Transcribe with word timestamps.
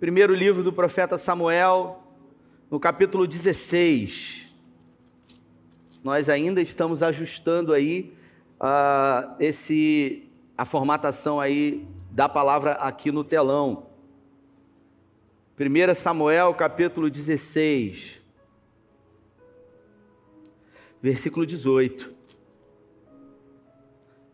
Primeiro 0.00 0.34
livro 0.34 0.64
do 0.64 0.72
profeta 0.72 1.16
Samuel, 1.16 2.02
no 2.68 2.80
capítulo 2.80 3.28
16. 3.28 4.44
Nós 6.02 6.28
ainda 6.28 6.60
estamos 6.60 7.00
ajustando 7.00 7.72
aí 7.72 8.12
uh, 8.60 9.36
esse 9.38 10.28
a 10.58 10.64
formatação 10.64 11.40
aí 11.40 11.86
da 12.10 12.28
palavra 12.28 12.72
aqui 12.72 13.12
no 13.12 13.22
telão. 13.22 13.86
1 15.58 15.94
Samuel, 15.94 16.52
capítulo 16.54 17.08
16, 17.08 18.20
versículo 21.00 21.46
18. 21.46 22.12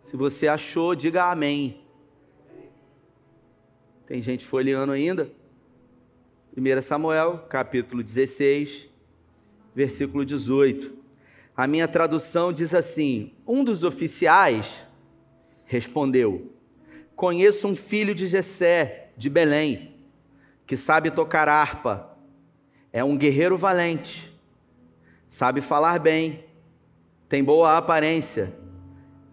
Se 0.05 0.17
você 0.17 0.49
achou, 0.49 0.95
diga 0.95 1.31
amém. 1.31 1.83
Tem 4.07 4.23
gente 4.23 4.47
folheando 4.47 4.93
ainda? 4.93 5.40
1 6.61 6.83
Samuel, 6.83 7.47
capítulo 7.49 8.03
16, 8.03 8.87
versículo 9.75 10.27
18. 10.27 10.93
A 11.57 11.67
minha 11.67 11.89
tradução 11.89 12.53
diz 12.53 12.75
assim: 12.75 13.33
Um 13.47 13.65
dos 13.65 13.83
oficiais 13.83 14.85
respondeu: 15.65 16.53
Conheço 17.17 17.67
um 17.67 17.75
filho 17.75 18.15
de 18.15 18.29
Jessé, 18.29 19.09
de 19.17 19.31
Belém, 19.31 19.95
que 20.67 20.77
sabe 20.77 21.11
tocar 21.11 21.49
harpa. 21.49 22.15
É 22.93 23.03
um 23.03 23.17
guerreiro 23.17 23.57
valente, 23.57 24.31
sabe 25.27 25.63
falar 25.63 25.99
bem, 25.99 26.45
tem 27.27 27.43
boa 27.43 27.79
aparência, 27.79 28.53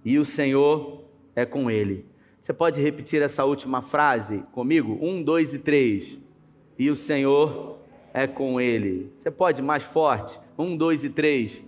e 0.06 0.18
o 0.18 0.24
Senhor 0.24 1.04
é 1.36 1.46
com 1.46 1.70
ele. 1.70 2.06
Você 2.42 2.54
pode 2.54 2.80
repetir 2.80 3.22
essa 3.22 3.44
última 3.44 3.82
frase 3.82 4.46
comigo? 4.54 4.98
Um, 5.02 5.22
dois 5.22 5.54
e 5.54 5.60
três. 5.60 6.26
E 6.78 6.90
o 6.90 6.96
Senhor 6.96 7.80
é 8.14 8.28
com 8.28 8.60
ele. 8.62 9.12
Você 9.16 9.32
pode 9.32 9.62
mais 9.62 9.84
forte? 9.84 10.40
Um, 10.58 10.76
dois 10.76 11.04
e 11.04 11.10
três. 11.10 11.62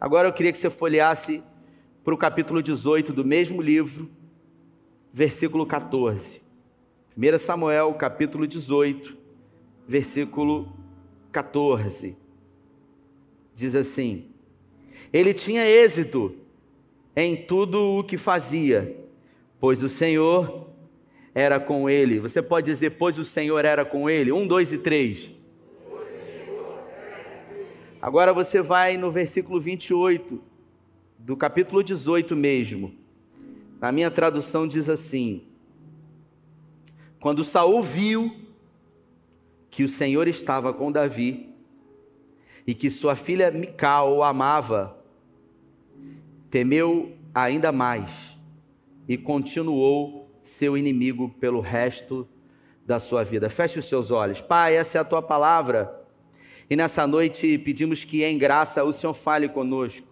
Agora 0.00 0.28
eu 0.28 0.32
queria 0.32 0.52
que 0.52 0.58
você 0.58 0.68
folheasse 0.68 1.42
para 2.04 2.12
o 2.12 2.18
capítulo 2.18 2.62
18 2.62 3.12
do 3.12 3.24
mesmo 3.24 3.62
livro, 3.62 4.10
versículo 5.12 5.64
14. 5.64 6.42
1 7.16 7.38
Samuel, 7.38 7.94
capítulo 7.94 8.46
18, 8.46 9.16
versículo 9.88 10.70
14. 11.32 12.16
Diz 13.54 13.74
assim: 13.74 14.26
Ele 15.12 15.32
tinha 15.32 15.66
êxito 15.66 16.36
em 17.16 17.36
tudo 17.36 17.98
o 17.98 18.04
que 18.04 18.18
fazia, 18.18 19.06
pois 19.58 19.82
o 19.82 19.88
Senhor 19.88 20.73
era 21.34 21.58
com 21.58 21.90
ele. 21.90 22.20
Você 22.20 22.40
pode 22.40 22.70
dizer, 22.70 22.90
pois 22.90 23.18
o 23.18 23.24
Senhor 23.24 23.64
era 23.64 23.84
com 23.84 24.08
ele? 24.08 24.30
Um, 24.30 24.46
dois 24.46 24.72
e 24.72 24.78
três. 24.78 25.30
Agora 28.00 28.32
você 28.32 28.60
vai 28.60 28.96
no 28.96 29.10
versículo 29.10 29.58
28, 29.60 30.40
do 31.18 31.36
capítulo 31.36 31.82
18 31.82 32.36
mesmo. 32.36 32.94
Na 33.80 33.90
minha 33.90 34.10
tradução 34.10 34.68
diz 34.68 34.88
assim: 34.88 35.42
Quando 37.18 37.44
Saul 37.44 37.82
viu 37.82 38.36
que 39.70 39.82
o 39.82 39.88
Senhor 39.88 40.28
estava 40.28 40.72
com 40.72 40.92
Davi 40.92 41.48
e 42.66 42.74
que 42.74 42.90
sua 42.90 43.16
filha 43.16 43.50
Mical 43.50 44.14
o 44.14 44.22
amava, 44.22 45.02
temeu 46.50 47.16
ainda 47.34 47.72
mais 47.72 48.36
e 49.08 49.16
continuou 49.16 50.23
seu 50.44 50.76
inimigo 50.76 51.30
pelo 51.40 51.60
resto 51.60 52.28
da 52.86 53.00
sua 53.00 53.24
vida. 53.24 53.48
Feche 53.48 53.78
os 53.78 53.86
seus 53.86 54.10
olhos. 54.10 54.42
Pai, 54.42 54.76
essa 54.76 54.98
é 54.98 55.00
a 55.00 55.04
tua 55.04 55.22
palavra. 55.22 56.04
E 56.68 56.76
nessa 56.76 57.06
noite 57.06 57.56
pedimos 57.58 58.04
que 58.04 58.22
em 58.22 58.36
graça 58.36 58.84
o 58.84 58.92
Senhor 58.92 59.14
fale 59.14 59.48
conosco. 59.48 60.06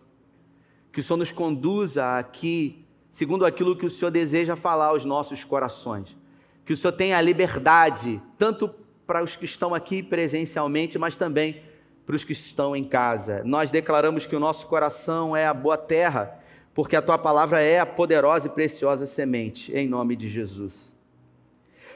Que 0.91 1.01
o 1.01 1.03
Senhor 1.03 1.19
nos 1.19 1.31
conduza 1.31 2.19
aqui 2.19 2.83
segundo 3.11 3.45
aquilo 3.45 3.77
que 3.77 3.85
o 3.85 3.91
Senhor 3.91 4.11
deseja 4.11 4.57
falar 4.57 4.87
aos 4.87 5.05
nossos 5.05 5.45
corações. 5.45 6.17
Que 6.65 6.73
o 6.73 6.77
Senhor 6.77 6.93
tenha 6.93 7.19
a 7.19 7.21
liberdade, 7.21 8.21
tanto 8.39 8.71
para 9.07 9.23
os 9.23 9.37
que 9.37 9.45
estão 9.45 9.75
aqui 9.75 10.03
presencialmente, 10.03 10.99
mas 10.99 11.15
também 11.15 11.63
para 12.07 12.17
os 12.17 12.25
que 12.25 12.33
estão 12.33 12.75
em 12.75 12.85
casa. 12.85 13.43
Nós 13.45 13.71
declaramos 13.71 14.27
que 14.27 14.35
o 14.35 14.41
nosso 14.41 14.67
coração 14.67 15.37
é 15.37 15.47
a 15.47 15.53
boa 15.53 15.77
terra, 15.77 16.42
porque 16.75 16.97
a 16.97 17.03
tua 17.03 17.19
palavra 17.19 17.61
é 17.61 17.79
a 17.79 17.87
poderosa 17.87 18.47
e 18.47 18.51
preciosa 18.51 19.07
semente, 19.07 19.73
em 19.75 19.89
nome 19.89 20.17
de 20.17 20.29
Jesus. 20.29 20.97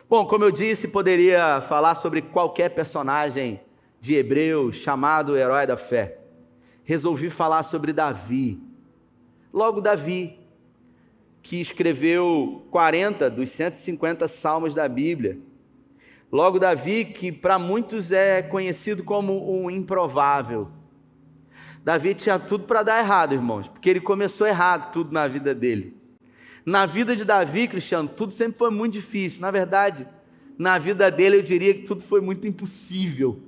Bom, 0.09 0.27
como 0.27 0.45
eu 0.45 0.51
disse, 0.51 0.87
poderia 0.87 1.61
falar 1.63 1.95
sobre 1.95 2.23
qualquer 2.23 2.71
personagem 2.71 3.61
de 4.01 4.15
Hebreus 4.15 4.77
chamado 4.77 5.37
herói 5.37 5.67
da 5.67 5.77
fé. 5.77 6.19
Resolvi 6.85 7.31
falar 7.31 7.63
sobre 7.65 7.93
Davi. 7.93 8.61
Logo, 9.53 9.81
Davi, 9.81 10.39
que 11.43 11.61
escreveu 11.61 12.67
40 12.71 13.29
dos 13.31 13.51
150 13.51 14.29
salmos 14.29 14.75
da 14.75 14.89
Bíblia 14.89 15.39
Logo, 16.31 16.59
Davi, 16.59 17.05
que 17.05 17.31
para 17.31 17.59
muitos 17.59 18.11
é 18.11 18.43
conhecido 18.43 19.05
como 19.05 19.49
um 19.51 19.71
improvável. 19.71 20.69
Davi 21.87 22.17
tinha 22.17 22.37
tudo 22.37 22.65
para 22.65 22.83
dar 22.83 22.99
errado, 22.99 23.33
irmãos, 23.33 23.69
porque 23.69 23.89
ele 23.89 24.01
começou 24.01 24.45
errado 24.45 24.91
tudo 24.91 25.13
na 25.13 25.29
vida 25.29 25.55
dele. 25.55 25.97
Na 26.65 26.85
vida 26.85 27.15
de 27.15 27.25
Davi, 27.25 27.69
Cristiano, 27.69 28.09
tudo 28.09 28.35
sempre 28.35 28.59
foi 28.59 28.71
muito 28.71 28.95
difícil. 28.95 29.41
Na 29.41 29.53
verdade, 29.53 30.05
na 30.59 30.81
vida 30.81 31.09
dele 31.13 31.37
eu 31.37 31.43
diria 31.43 31.73
que 31.73 31.85
tudo 31.85 32.03
foi 32.03 32.21
muito 32.21 32.45
impossível. 32.45 33.39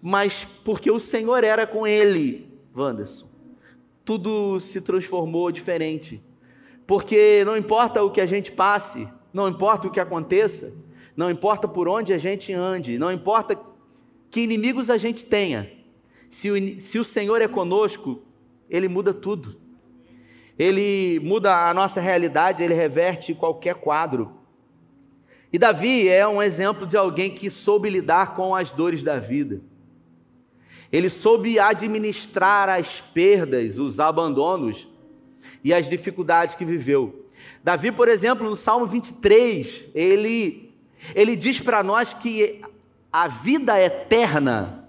Mas 0.00 0.48
porque 0.64 0.90
o 0.90 0.98
Senhor 0.98 1.44
era 1.44 1.66
com 1.66 1.86
ele, 1.86 2.50
Wanderson, 2.74 3.28
tudo 4.02 4.58
se 4.58 4.80
transformou 4.80 5.52
diferente. 5.52 6.22
Porque 6.86 7.42
não 7.44 7.54
importa 7.54 8.02
o 8.02 8.10
que 8.10 8.22
a 8.22 8.26
gente 8.26 8.50
passe, 8.50 9.06
não 9.30 9.46
importa 9.46 9.88
o 9.88 9.90
que 9.90 10.00
aconteça, 10.00 10.72
não 11.14 11.30
importa 11.30 11.68
por 11.68 11.86
onde 11.86 12.14
a 12.14 12.18
gente 12.18 12.50
ande, 12.50 12.98
não 12.98 13.12
importa 13.12 13.60
que 14.30 14.40
inimigos 14.40 14.88
a 14.88 14.96
gente 14.96 15.26
tenha, 15.26 15.81
se 16.32 16.50
o, 16.50 16.80
se 16.80 16.98
o 16.98 17.04
Senhor 17.04 17.42
é 17.42 17.46
conosco, 17.46 18.22
Ele 18.68 18.88
muda 18.88 19.12
tudo. 19.12 19.60
Ele 20.58 21.20
muda 21.22 21.68
a 21.68 21.74
nossa 21.74 22.00
realidade, 22.00 22.62
Ele 22.62 22.72
reverte 22.72 23.34
qualquer 23.34 23.74
quadro. 23.74 24.32
E 25.52 25.58
Davi 25.58 26.08
é 26.08 26.26
um 26.26 26.42
exemplo 26.42 26.86
de 26.86 26.96
alguém 26.96 27.30
que 27.30 27.50
soube 27.50 27.90
lidar 27.90 28.34
com 28.34 28.56
as 28.56 28.70
dores 28.70 29.04
da 29.04 29.18
vida. 29.18 29.60
Ele 30.90 31.10
soube 31.10 31.58
administrar 31.58 32.68
as 32.70 33.00
perdas, 33.00 33.78
os 33.78 34.00
abandonos 34.00 34.88
e 35.62 35.72
as 35.72 35.86
dificuldades 35.86 36.54
que 36.54 36.64
viveu. 36.64 37.28
Davi, 37.62 37.92
por 37.92 38.08
exemplo, 38.08 38.48
no 38.48 38.56
Salmo 38.56 38.86
23, 38.86 39.84
ele 39.94 40.72
ele 41.14 41.36
diz 41.36 41.60
para 41.60 41.82
nós 41.82 42.14
que 42.14 42.62
a 43.12 43.28
vida 43.28 43.78
eterna, 43.78 44.81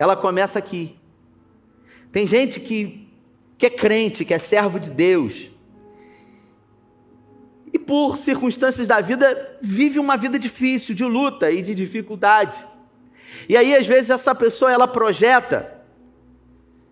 ela 0.00 0.16
começa 0.16 0.58
aqui. 0.58 0.96
Tem 2.10 2.26
gente 2.26 2.58
que, 2.58 3.06
que 3.58 3.66
é 3.66 3.70
crente, 3.70 4.24
que 4.24 4.32
é 4.32 4.38
servo 4.38 4.80
de 4.80 4.88
Deus, 4.88 5.50
e 7.70 7.78
por 7.78 8.16
circunstâncias 8.16 8.88
da 8.88 9.00
vida 9.02 9.58
vive 9.60 9.98
uma 9.98 10.16
vida 10.16 10.38
difícil, 10.38 10.94
de 10.94 11.04
luta 11.04 11.50
e 11.50 11.60
de 11.60 11.74
dificuldade. 11.74 12.66
E 13.46 13.56
aí, 13.56 13.76
às 13.76 13.86
vezes, 13.86 14.08
essa 14.08 14.34
pessoa 14.34 14.72
ela 14.72 14.88
projeta, 14.88 15.70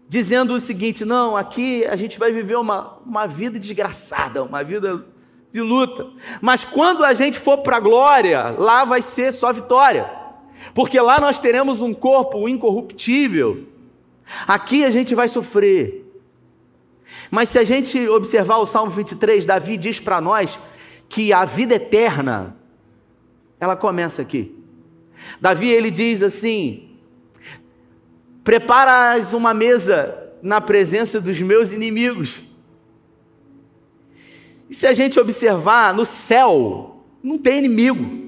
dizendo 0.06 0.52
o 0.52 0.60
seguinte: 0.60 1.04
não, 1.04 1.34
aqui 1.34 1.86
a 1.86 1.96
gente 1.96 2.18
vai 2.18 2.30
viver 2.30 2.56
uma, 2.56 2.98
uma 3.04 3.26
vida 3.26 3.58
desgraçada, 3.58 4.44
uma 4.44 4.62
vida 4.62 5.04
de 5.50 5.62
luta. 5.62 6.06
Mas 6.42 6.62
quando 6.62 7.02
a 7.02 7.14
gente 7.14 7.38
for 7.38 7.58
para 7.58 7.78
a 7.78 7.80
glória, 7.80 8.54
lá 8.58 8.84
vai 8.84 9.00
ser 9.00 9.32
só 9.32 9.50
vitória. 9.50 10.17
Porque 10.74 11.00
lá 11.00 11.20
nós 11.20 11.40
teremos 11.40 11.80
um 11.80 11.94
corpo 11.94 12.48
incorruptível. 12.48 13.66
Aqui 14.46 14.84
a 14.84 14.90
gente 14.90 15.14
vai 15.14 15.28
sofrer. 15.28 16.04
Mas 17.30 17.48
se 17.48 17.58
a 17.58 17.64
gente 17.64 18.08
observar 18.08 18.58
o 18.58 18.66
Salmo 18.66 18.90
23, 18.90 19.46
Davi 19.46 19.76
diz 19.76 20.00
para 20.00 20.20
nós 20.20 20.58
que 21.08 21.32
a 21.32 21.44
vida 21.44 21.74
eterna 21.74 22.56
ela 23.58 23.76
começa 23.76 24.22
aqui. 24.22 24.54
Davi 25.40 25.68
ele 25.70 25.90
diz 25.90 26.22
assim: 26.22 26.90
Preparas 28.44 29.32
uma 29.32 29.52
mesa 29.52 30.32
na 30.42 30.60
presença 30.60 31.20
dos 31.20 31.40
meus 31.40 31.72
inimigos. 31.72 32.40
E 34.70 34.74
se 34.74 34.86
a 34.86 34.92
gente 34.92 35.18
observar, 35.18 35.94
no 35.94 36.04
céu 36.04 37.04
não 37.22 37.38
tem 37.38 37.58
inimigo. 37.58 38.27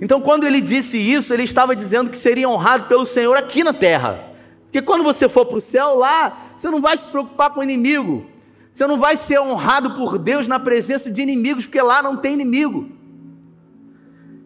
Então, 0.00 0.20
quando 0.20 0.44
ele 0.44 0.60
disse 0.60 0.98
isso, 0.98 1.32
ele 1.32 1.44
estava 1.44 1.74
dizendo 1.74 2.10
que 2.10 2.18
seria 2.18 2.48
honrado 2.48 2.88
pelo 2.88 3.04
Senhor 3.04 3.36
aqui 3.36 3.62
na 3.62 3.72
terra. 3.72 4.32
Porque 4.64 4.82
quando 4.82 5.04
você 5.04 5.28
for 5.28 5.46
para 5.46 5.58
o 5.58 5.60
céu, 5.60 5.94
lá, 5.96 6.50
você 6.56 6.68
não 6.68 6.80
vai 6.80 6.96
se 6.96 7.06
preocupar 7.06 7.50
com 7.50 7.60
o 7.60 7.62
inimigo. 7.62 8.26
Você 8.72 8.86
não 8.86 8.98
vai 8.98 9.16
ser 9.16 9.40
honrado 9.40 9.94
por 9.94 10.18
Deus 10.18 10.48
na 10.48 10.58
presença 10.58 11.10
de 11.10 11.22
inimigos, 11.22 11.64
porque 11.66 11.80
lá 11.80 12.02
não 12.02 12.16
tem 12.16 12.32
inimigo. 12.32 12.88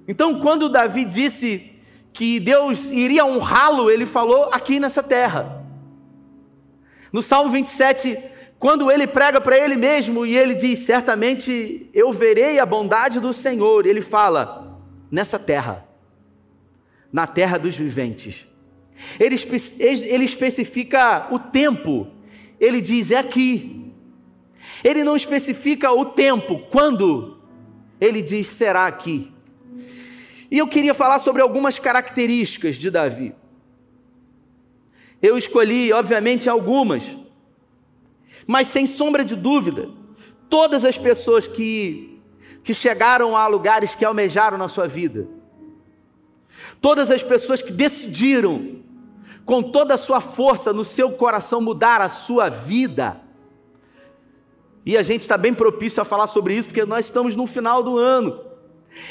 Então, 0.07 0.39
quando 0.39 0.69
Davi 0.69 1.05
disse 1.05 1.71
que 2.13 2.41
Deus 2.41 2.91
iria 2.91 3.25
honrá-lo, 3.25 3.91
ele 3.91 4.05
falou 4.05 4.51
aqui 4.53 4.81
nessa 4.81 5.03
terra. 5.03 5.65
No 7.13 7.23
Salmo 7.23 7.51
27, 7.51 8.23
quando 8.59 8.91
ele 8.91 9.07
prega 9.07 9.41
para 9.41 9.57
ele 9.57 9.77
mesmo 9.77 10.27
e 10.27 10.37
ele 10.37 10.55
diz: 10.55 10.81
Certamente 10.81 11.89
eu 11.95 12.11
verei 12.11 12.59
a 12.59 12.67
bondade 12.67 13.21
do 13.21 13.33
Senhor, 13.33 13.87
ele 13.87 14.03
fala: 14.03 14.58
Nessa 15.11 15.39
terra, 15.39 15.87
na 17.13 17.27
terra 17.27 17.59
dos 17.59 17.77
viventes. 17.77 18.47
Ele, 19.19 19.37
ele 19.79 20.25
especifica 20.25 21.29
o 21.33 21.39
tempo, 21.39 22.09
ele 22.61 22.81
diz: 22.81 23.11
É 23.11 23.19
aqui. 23.19 23.93
Ele 24.85 25.03
não 25.03 25.17
especifica 25.17 25.91
o 25.93 26.05
tempo, 26.05 26.61
quando, 26.71 27.39
ele 28.01 28.21
diz: 28.21 28.49
Será 28.49 28.87
aqui. 28.87 29.33
E 30.51 30.59
eu 30.59 30.67
queria 30.67 30.95
falar 30.95 31.19
sobre 31.19 31.43
algumas 31.43 31.79
características 31.79 32.77
de 32.77 32.91
Davi. 32.91 33.35
Eu 35.21 35.37
escolhi, 35.37 35.93
obviamente, 35.93 36.49
algumas, 36.49 37.17
mas 38.47 38.69
sem 38.69 38.87
sombra 38.87 39.25
de 39.25 39.37
dúvida, 39.37 39.91
todas 40.49 40.85
as 40.85 40.97
pessoas 40.97 41.47
que, 41.47 42.18
que 42.69 42.75
chegaram 42.75 43.35
a 43.35 43.47
lugares 43.47 43.95
que 43.95 44.05
almejaram 44.05 44.59
na 44.59 44.69
sua 44.69 44.87
vida, 44.87 45.27
todas 46.83 47.11
as 47.11 47.23
pessoas 47.23 47.63
que 47.63 47.73
decidiram, 47.73 48.83
com 49.47 49.63
toda 49.63 49.95
a 49.95 49.97
sua 49.97 50.21
força 50.21 50.71
no 50.71 50.85
seu 50.85 51.13
coração, 51.13 51.63
mudar 51.63 52.03
a 52.03 52.11
sua 52.11 52.51
vida, 52.51 53.23
e 54.85 54.99
a 54.99 55.03
gente 55.03 55.23
está 55.23 55.39
bem 55.39 55.55
propício 55.55 56.03
a 56.03 56.05
falar 56.05 56.27
sobre 56.27 56.57
isso, 56.59 56.69
porque 56.69 56.85
nós 56.85 57.07
estamos 57.07 57.35
no 57.35 57.47
final 57.47 57.83
do 57.83 57.97
ano. 57.97 58.39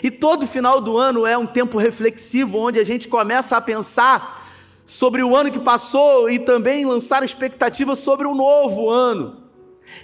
E 0.04 0.12
todo 0.12 0.46
final 0.46 0.80
do 0.80 0.96
ano 0.96 1.26
é 1.26 1.36
um 1.36 1.48
tempo 1.48 1.80
reflexivo, 1.80 2.60
onde 2.60 2.80
a 2.80 2.84
gente 2.84 3.08
começa 3.08 3.58
a 3.58 3.62
pensar 3.62 4.48
sobre 4.86 5.24
o 5.24 5.36
ano 5.36 5.50
que 5.50 5.60
passou 5.60 6.30
e 6.30 6.38
também 6.38 6.86
lançar 6.86 7.24
expectativas 7.24 7.98
sobre 7.98 8.28
o 8.28 8.36
novo 8.36 8.88
ano. 8.88 9.47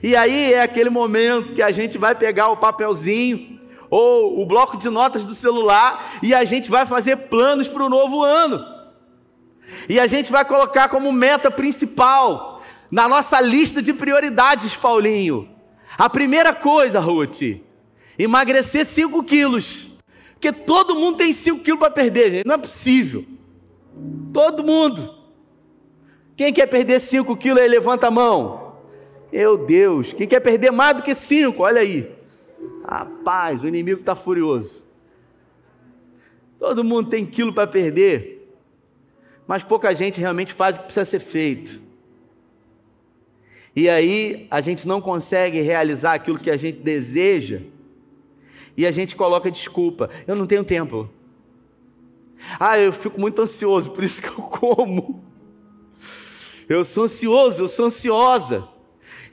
E 0.01 0.15
aí 0.15 0.53
é 0.53 0.61
aquele 0.61 0.89
momento 0.89 1.53
que 1.53 1.61
a 1.61 1.71
gente 1.71 1.97
vai 1.97 2.15
pegar 2.15 2.49
o 2.49 2.57
papelzinho 2.57 3.59
ou 3.89 4.41
o 4.41 4.45
bloco 4.45 4.77
de 4.77 4.89
notas 4.89 5.27
do 5.27 5.35
celular 5.35 6.17
e 6.23 6.33
a 6.33 6.43
gente 6.43 6.69
vai 6.69 6.85
fazer 6.85 7.15
planos 7.15 7.67
para 7.67 7.85
o 7.85 7.89
novo 7.89 8.23
ano. 8.23 8.65
E 9.87 9.99
a 9.99 10.07
gente 10.07 10.31
vai 10.31 10.43
colocar 10.43 10.89
como 10.89 11.11
meta 11.11 11.51
principal 11.51 12.61
na 12.89 13.07
nossa 13.07 13.39
lista 13.41 13.81
de 13.81 13.93
prioridades, 13.93 14.75
Paulinho. 14.75 15.49
A 15.97 16.09
primeira 16.09 16.53
coisa, 16.53 16.99
Ruth, 16.99 17.41
emagrecer 18.17 18.85
5 18.85 19.23
quilos. 19.23 19.87
Porque 20.33 20.51
todo 20.51 20.95
mundo 20.95 21.17
tem 21.17 21.31
5 21.31 21.61
quilos 21.61 21.79
para 21.79 21.91
perder, 21.91 22.31
gente. 22.31 22.47
Não 22.47 22.55
é 22.55 22.57
possível. 22.57 23.25
Todo 24.33 24.63
mundo. 24.63 25.15
Quem 26.35 26.51
quer 26.51 26.67
perder 26.67 26.99
5 26.99 27.35
quilos 27.37 27.61
aí, 27.61 27.67
levanta 27.67 28.07
a 28.07 28.11
mão. 28.11 28.62
Meu 29.33 29.57
Deus. 29.57 30.13
Quem 30.13 30.27
quer 30.27 30.41
perder 30.41 30.69
mais 30.69 30.95
do 30.95 31.01
que 31.01 31.15
5? 31.15 31.63
Olha 31.63 31.81
aí. 31.81 32.07
Rapaz, 32.87 33.63
o 33.63 33.67
inimigo 33.67 34.01
está 34.01 34.15
furioso. 34.15 34.85
Todo 36.59 36.83
mundo 36.83 37.09
tem 37.09 37.25
quilo 37.25 37.51
para 37.51 37.65
perder. 37.65 38.47
Mas 39.47 39.63
pouca 39.63 39.95
gente 39.95 40.19
realmente 40.19 40.53
faz 40.53 40.75
o 40.75 40.81
que 40.81 40.85
precisa 40.85 41.05
ser 41.05 41.19
feito. 41.19 41.81
E 43.75 43.89
aí 43.89 44.45
a 44.51 44.61
gente 44.61 44.87
não 44.87 45.01
consegue 45.01 45.61
realizar 45.61 46.13
aquilo 46.13 46.37
que 46.37 46.51
a 46.51 46.55
gente 46.55 46.77
deseja 46.77 47.61
e 48.77 48.85
a 48.85 48.91
gente 48.91 49.15
coloca 49.15 49.49
desculpa. 49.49 50.11
Eu 50.27 50.35
não 50.35 50.45
tenho 50.45 50.63
tempo. 50.63 51.09
Ah, 52.59 52.77
eu 52.77 52.93
fico 52.93 53.19
muito 53.19 53.41
ansioso, 53.41 53.89
por 53.89 54.03
isso 54.03 54.21
que 54.21 54.27
eu 54.27 54.43
como. 54.43 55.23
Eu 56.69 56.85
sou 56.85 57.05
ansioso, 57.05 57.63
eu 57.63 57.67
sou 57.67 57.87
ansiosa. 57.87 58.72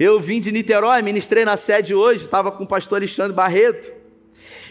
Eu 0.00 0.19
vim 0.19 0.41
de 0.41 0.50
Niterói, 0.50 1.02
ministrei 1.02 1.44
na 1.44 1.58
sede 1.58 1.94
hoje, 1.94 2.25
estava 2.25 2.50
com 2.50 2.64
o 2.64 2.67
pastor 2.67 2.97
Alexandre 2.97 3.35
Barreto. 3.35 3.93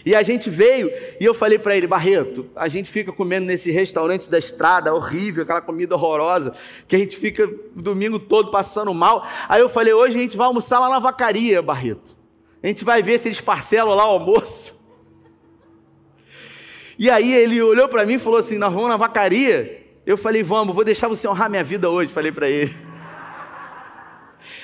E 0.04 0.12
a 0.12 0.24
gente 0.24 0.50
veio 0.50 0.90
e 1.20 1.24
eu 1.24 1.32
falei 1.32 1.56
para 1.56 1.76
ele, 1.76 1.86
Barreto, 1.86 2.50
a 2.56 2.66
gente 2.66 2.90
fica 2.90 3.12
comendo 3.12 3.46
nesse 3.46 3.70
restaurante 3.70 4.28
da 4.28 4.40
estrada, 4.40 4.92
horrível, 4.92 5.44
aquela 5.44 5.60
comida 5.60 5.94
horrorosa, 5.94 6.52
que 6.88 6.96
a 6.96 6.98
gente 6.98 7.16
fica 7.16 7.46
o 7.46 7.80
domingo 7.80 8.18
todo 8.18 8.50
passando 8.50 8.92
mal. 8.92 9.24
Aí 9.48 9.60
eu 9.60 9.68
falei, 9.68 9.92
hoje 9.92 10.18
a 10.18 10.20
gente 10.20 10.36
vai 10.36 10.48
almoçar 10.48 10.80
lá 10.80 10.88
na 10.88 10.98
vacaria, 10.98 11.62
Barreto. 11.62 12.16
A 12.60 12.66
gente 12.66 12.84
vai 12.84 13.00
ver 13.00 13.20
se 13.20 13.28
eles 13.28 13.40
parcelam 13.40 13.94
lá 13.94 14.06
o 14.06 14.14
almoço. 14.14 14.74
E 16.98 17.08
aí 17.08 17.32
ele 17.32 17.62
olhou 17.62 17.88
para 17.88 18.04
mim 18.04 18.14
e 18.14 18.18
falou 18.18 18.40
assim: 18.40 18.58
Nós 18.58 18.72
vamos 18.72 18.88
na 18.88 18.96
vacaria. 18.96 19.86
Eu 20.04 20.18
falei: 20.18 20.42
Vamos, 20.42 20.74
vou 20.74 20.84
deixar 20.84 21.08
você 21.08 21.26
honrar 21.26 21.48
minha 21.48 21.64
vida 21.64 21.88
hoje. 21.88 22.12
Falei 22.12 22.30
para 22.30 22.50
ele. 22.50 22.89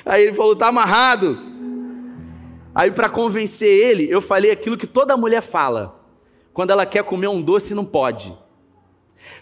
Aí 0.07 0.23
ele 0.23 0.35
falou: 0.35 0.55
Tá 0.55 0.69
amarrado. 0.69 1.39
Aí 2.73 2.91
para 2.91 3.09
convencer 3.09 3.69
ele, 3.69 4.07
eu 4.09 4.21
falei 4.23 4.51
aquilo 4.51 4.77
que 4.77 4.87
toda 4.87 5.17
mulher 5.17 5.43
fala 5.43 6.01
quando 6.53 6.71
ela 6.71 6.87
quer 6.87 7.03
comer 7.03 7.29
um 7.29 7.43
doce 7.43 7.75
não 7.75 7.85
pode. 7.85 8.37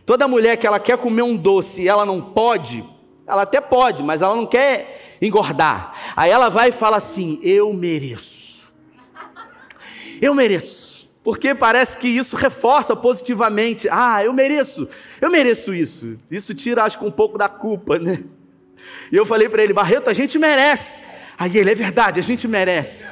Toda 0.07 0.27
mulher 0.27 0.57
que 0.57 0.67
ela 0.67 0.81
quer 0.81 0.97
comer 0.97 1.23
um 1.23 1.37
doce 1.37 1.83
e 1.83 1.89
ela 1.89 2.07
não 2.07 2.21
pode, 2.21 2.85
ela 3.27 3.43
até 3.43 3.61
pode, 3.61 4.03
mas 4.03 4.23
ela 4.23 4.35
não 4.35 4.47
quer 4.47 5.17
engordar. 5.21 6.15
Aí 6.17 6.31
ela 6.31 6.49
vai 6.49 6.71
e 6.71 6.73
fala 6.73 6.97
assim: 6.97 7.39
Eu 7.43 7.73
mereço. 7.73 8.73
Eu 10.21 10.35
mereço. 10.35 10.95
Porque 11.23 11.55
parece 11.55 11.97
que 11.97 12.07
isso 12.07 12.37
reforça 12.37 12.95
positivamente. 12.95 13.89
Ah, 13.91 14.23
eu 14.23 14.33
mereço, 14.33 14.87
eu 15.21 15.31
mereço 15.31 15.75
isso. 15.75 16.19
Isso 16.31 16.55
tira, 16.55 16.85
acho 16.85 16.99
que, 16.99 17.05
um 17.05 17.11
pouco 17.11 17.39
da 17.39 17.49
culpa, 17.49 17.99
né? 17.99 18.25
E 19.11 19.17
eu 19.17 19.27
falei 19.27 19.49
para 19.49 19.63
ele, 19.63 19.73
Barreto, 19.73 20.09
a 20.09 20.13
gente 20.13 20.39
merece. 20.39 21.01
Aí 21.39 21.57
ele, 21.57 21.71
é 21.71 21.75
verdade, 21.75 22.21
a 22.21 22.23
gente 22.23 22.47
merece. 22.47 23.07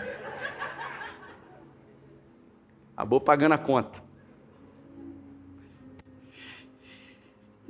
Acabou 2.96 3.20
pagando 3.20 3.52
a 3.52 3.58
conta. 3.58 4.02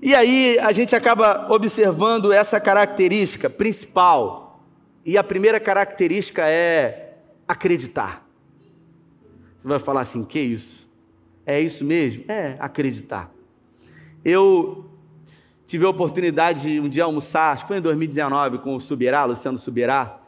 E 0.01 0.15
aí 0.15 0.59
a 0.59 0.73
gente 0.73 0.97
acaba 0.97 1.47
observando 1.49 2.33
essa 2.33 2.61
característica 2.61 3.49
principal. 3.49 4.61
E 5.07 5.17
a 5.17 5.23
primeira 5.23 5.61
característica 5.61 6.47
é 6.49 7.15
acreditar. 7.47 8.27
Você 9.57 9.69
vai 9.69 9.79
falar 9.79 10.01
assim: 10.01 10.25
que 10.25 10.41
isso? 10.41 10.91
É 11.47 11.61
isso 11.61 11.85
mesmo? 11.85 12.25
É, 12.29 12.57
acreditar. 12.59 13.31
Eu 14.25 14.92
tive 15.73 15.87
a 15.87 15.89
oportunidade 15.89 16.71
de 16.71 16.81
um 16.81 16.87
dia 16.87 17.05
almoçar, 17.05 17.55
acho 17.55 17.65
que 17.65 17.69
foi 17.69 17.79
em 17.79 17.81
2019, 17.81 18.59
com 18.59 18.77
o 18.77 18.81
Subirá, 18.81 19.25
Luciano 19.25 19.57
Subirá, 19.57 20.21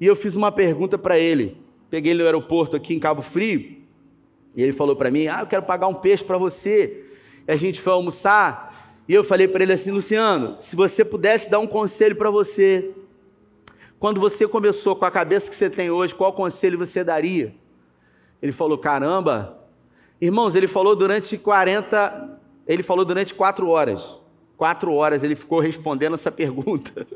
e 0.00 0.06
eu 0.06 0.16
fiz 0.16 0.34
uma 0.34 0.50
pergunta 0.50 0.96
para 0.96 1.18
ele. 1.18 1.60
Peguei 1.90 2.12
ele 2.12 2.20
no 2.20 2.24
aeroporto 2.24 2.74
aqui 2.74 2.94
em 2.94 2.98
Cabo 2.98 3.20
Frio, 3.20 3.76
e 4.56 4.62
ele 4.62 4.72
falou 4.72 4.96
para 4.96 5.10
mim: 5.10 5.26
Ah, 5.26 5.40
eu 5.40 5.46
quero 5.46 5.64
pagar 5.64 5.86
um 5.86 5.92
peixe 5.92 6.24
para 6.24 6.38
você. 6.38 7.04
E 7.46 7.52
a 7.52 7.56
gente 7.56 7.78
foi 7.78 7.92
almoçar, 7.92 8.94
e 9.06 9.12
eu 9.12 9.22
falei 9.22 9.46
para 9.46 9.62
ele 9.62 9.74
assim: 9.74 9.90
Luciano, 9.90 10.56
se 10.60 10.74
você 10.74 11.04
pudesse 11.04 11.50
dar 11.50 11.58
um 11.58 11.66
conselho 11.66 12.16
para 12.16 12.30
você, 12.30 12.94
quando 13.98 14.18
você 14.18 14.48
começou 14.48 14.96
com 14.96 15.04
a 15.04 15.10
cabeça 15.10 15.50
que 15.50 15.56
você 15.56 15.68
tem 15.68 15.90
hoje, 15.90 16.14
qual 16.14 16.32
conselho 16.32 16.78
você 16.78 17.04
daria? 17.04 17.54
Ele 18.40 18.50
falou: 18.50 18.78
caramba. 18.78 19.58
Irmãos, 20.18 20.54
ele 20.54 20.66
falou 20.66 20.96
durante 20.96 21.36
40, 21.36 22.40
ele 22.66 22.82
falou 22.82 23.04
durante 23.04 23.34
quatro 23.34 23.68
horas. 23.68 24.24
Quatro 24.56 24.92
horas 24.92 25.22
ele 25.22 25.36
ficou 25.36 25.60
respondendo 25.60 26.14
essa 26.14 26.32
pergunta. 26.32 27.06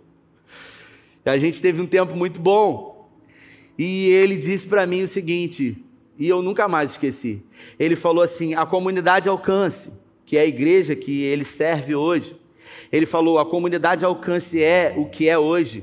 A 1.24 1.38
gente 1.38 1.60
teve 1.60 1.80
um 1.80 1.86
tempo 1.86 2.16
muito 2.16 2.40
bom. 2.40 3.08
E 3.78 4.08
ele 4.08 4.36
disse 4.36 4.66
para 4.66 4.86
mim 4.86 5.02
o 5.02 5.08
seguinte, 5.08 5.82
e 6.18 6.28
eu 6.28 6.42
nunca 6.42 6.68
mais 6.68 6.92
esqueci. 6.92 7.42
Ele 7.78 7.96
falou 7.96 8.22
assim: 8.22 8.54
a 8.54 8.66
comunidade 8.66 9.28
alcance, 9.28 9.90
que 10.26 10.36
é 10.36 10.40
a 10.42 10.46
igreja 10.46 10.94
que 10.94 11.22
ele 11.22 11.44
serve 11.44 11.94
hoje. 11.94 12.36
Ele 12.92 13.06
falou: 13.06 13.38
a 13.38 13.46
comunidade 13.46 14.04
alcance 14.04 14.62
é 14.62 14.94
o 14.96 15.06
que 15.06 15.28
é 15.28 15.38
hoje, 15.38 15.82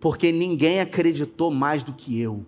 porque 0.00 0.32
ninguém 0.32 0.80
acreditou 0.80 1.50
mais 1.50 1.82
do 1.82 1.92
que 1.92 2.18
eu. 2.18 2.46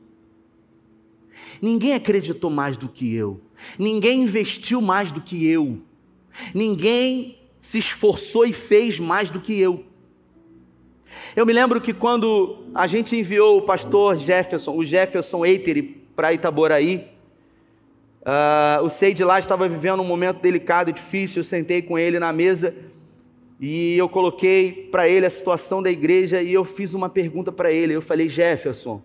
Ninguém 1.61 1.92
acreditou 1.92 2.50
mais 2.50 2.78
do 2.78 2.88
que 2.88 3.14
eu. 3.14 3.40
Ninguém 3.78 4.23
investiu 4.23 4.80
mais 4.80 5.12
do 5.12 5.20
que 5.20 5.47
eu. 5.47 5.78
Ninguém 6.54 7.39
se 7.61 7.79
esforçou 7.79 8.45
e 8.45 8.52
fez 8.52 8.99
mais 8.99 9.31
do 9.31 9.40
que 9.40 9.59
eu. 9.59 9.85
Eu 11.35 11.45
me 11.45 11.52
lembro 11.52 11.81
que 11.81 11.93
quando 11.93 12.64
a 12.75 12.87
gente 12.87 13.17
enviou 13.17 13.59
o 13.59 13.62
pastor 13.62 14.17
Jefferson, 14.17 14.76
o 14.76 14.85
Jefferson 14.85 15.45
Eiteri, 15.45 15.83
para 16.17 16.33
Itaboraí, 16.33 17.09
uh, 18.23 18.83
o 18.83 18.88
Seide 18.88 19.25
lá 19.25 19.38
estava 19.38 19.69
vivendo 19.69 20.00
um 20.00 20.05
momento 20.05 20.40
delicado 20.40 20.90
e 20.90 20.93
difícil. 20.93 21.40
Eu 21.40 21.45
sentei 21.45 21.83
com 21.83 21.99
ele 21.99 22.19
na 22.19 22.33
mesa 22.33 22.75
e 23.61 23.97
eu 23.97 24.09
coloquei 24.09 24.88
para 24.90 25.09
ele 25.09 25.26
a 25.26 25.31
situação 25.31 25.83
da 25.83 25.90
igreja 25.90 26.43
e 26.43 26.52
eu 26.52 26.64
fiz 26.64 26.95
uma 26.95 27.09
pergunta 27.09 27.52
para 27.52 27.73
ele. 27.73 27.93
Eu 27.93 28.02
falei: 28.02 28.29
Jefferson, 28.29 29.02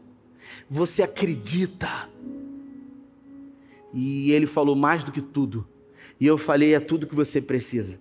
você 0.70 1.04
acredita 1.04 2.10
e 3.94 4.32
ele 4.32 4.46
falou: 4.46 4.76
mais 4.76 5.04
do 5.04 5.12
que 5.12 5.22
tudo, 5.22 5.68
E 6.20 6.26
eu 6.26 6.38
falei: 6.38 6.74
é 6.74 6.80
tudo 6.80 7.08
que 7.08 7.16
você 7.16 7.42
precisa. 7.42 8.00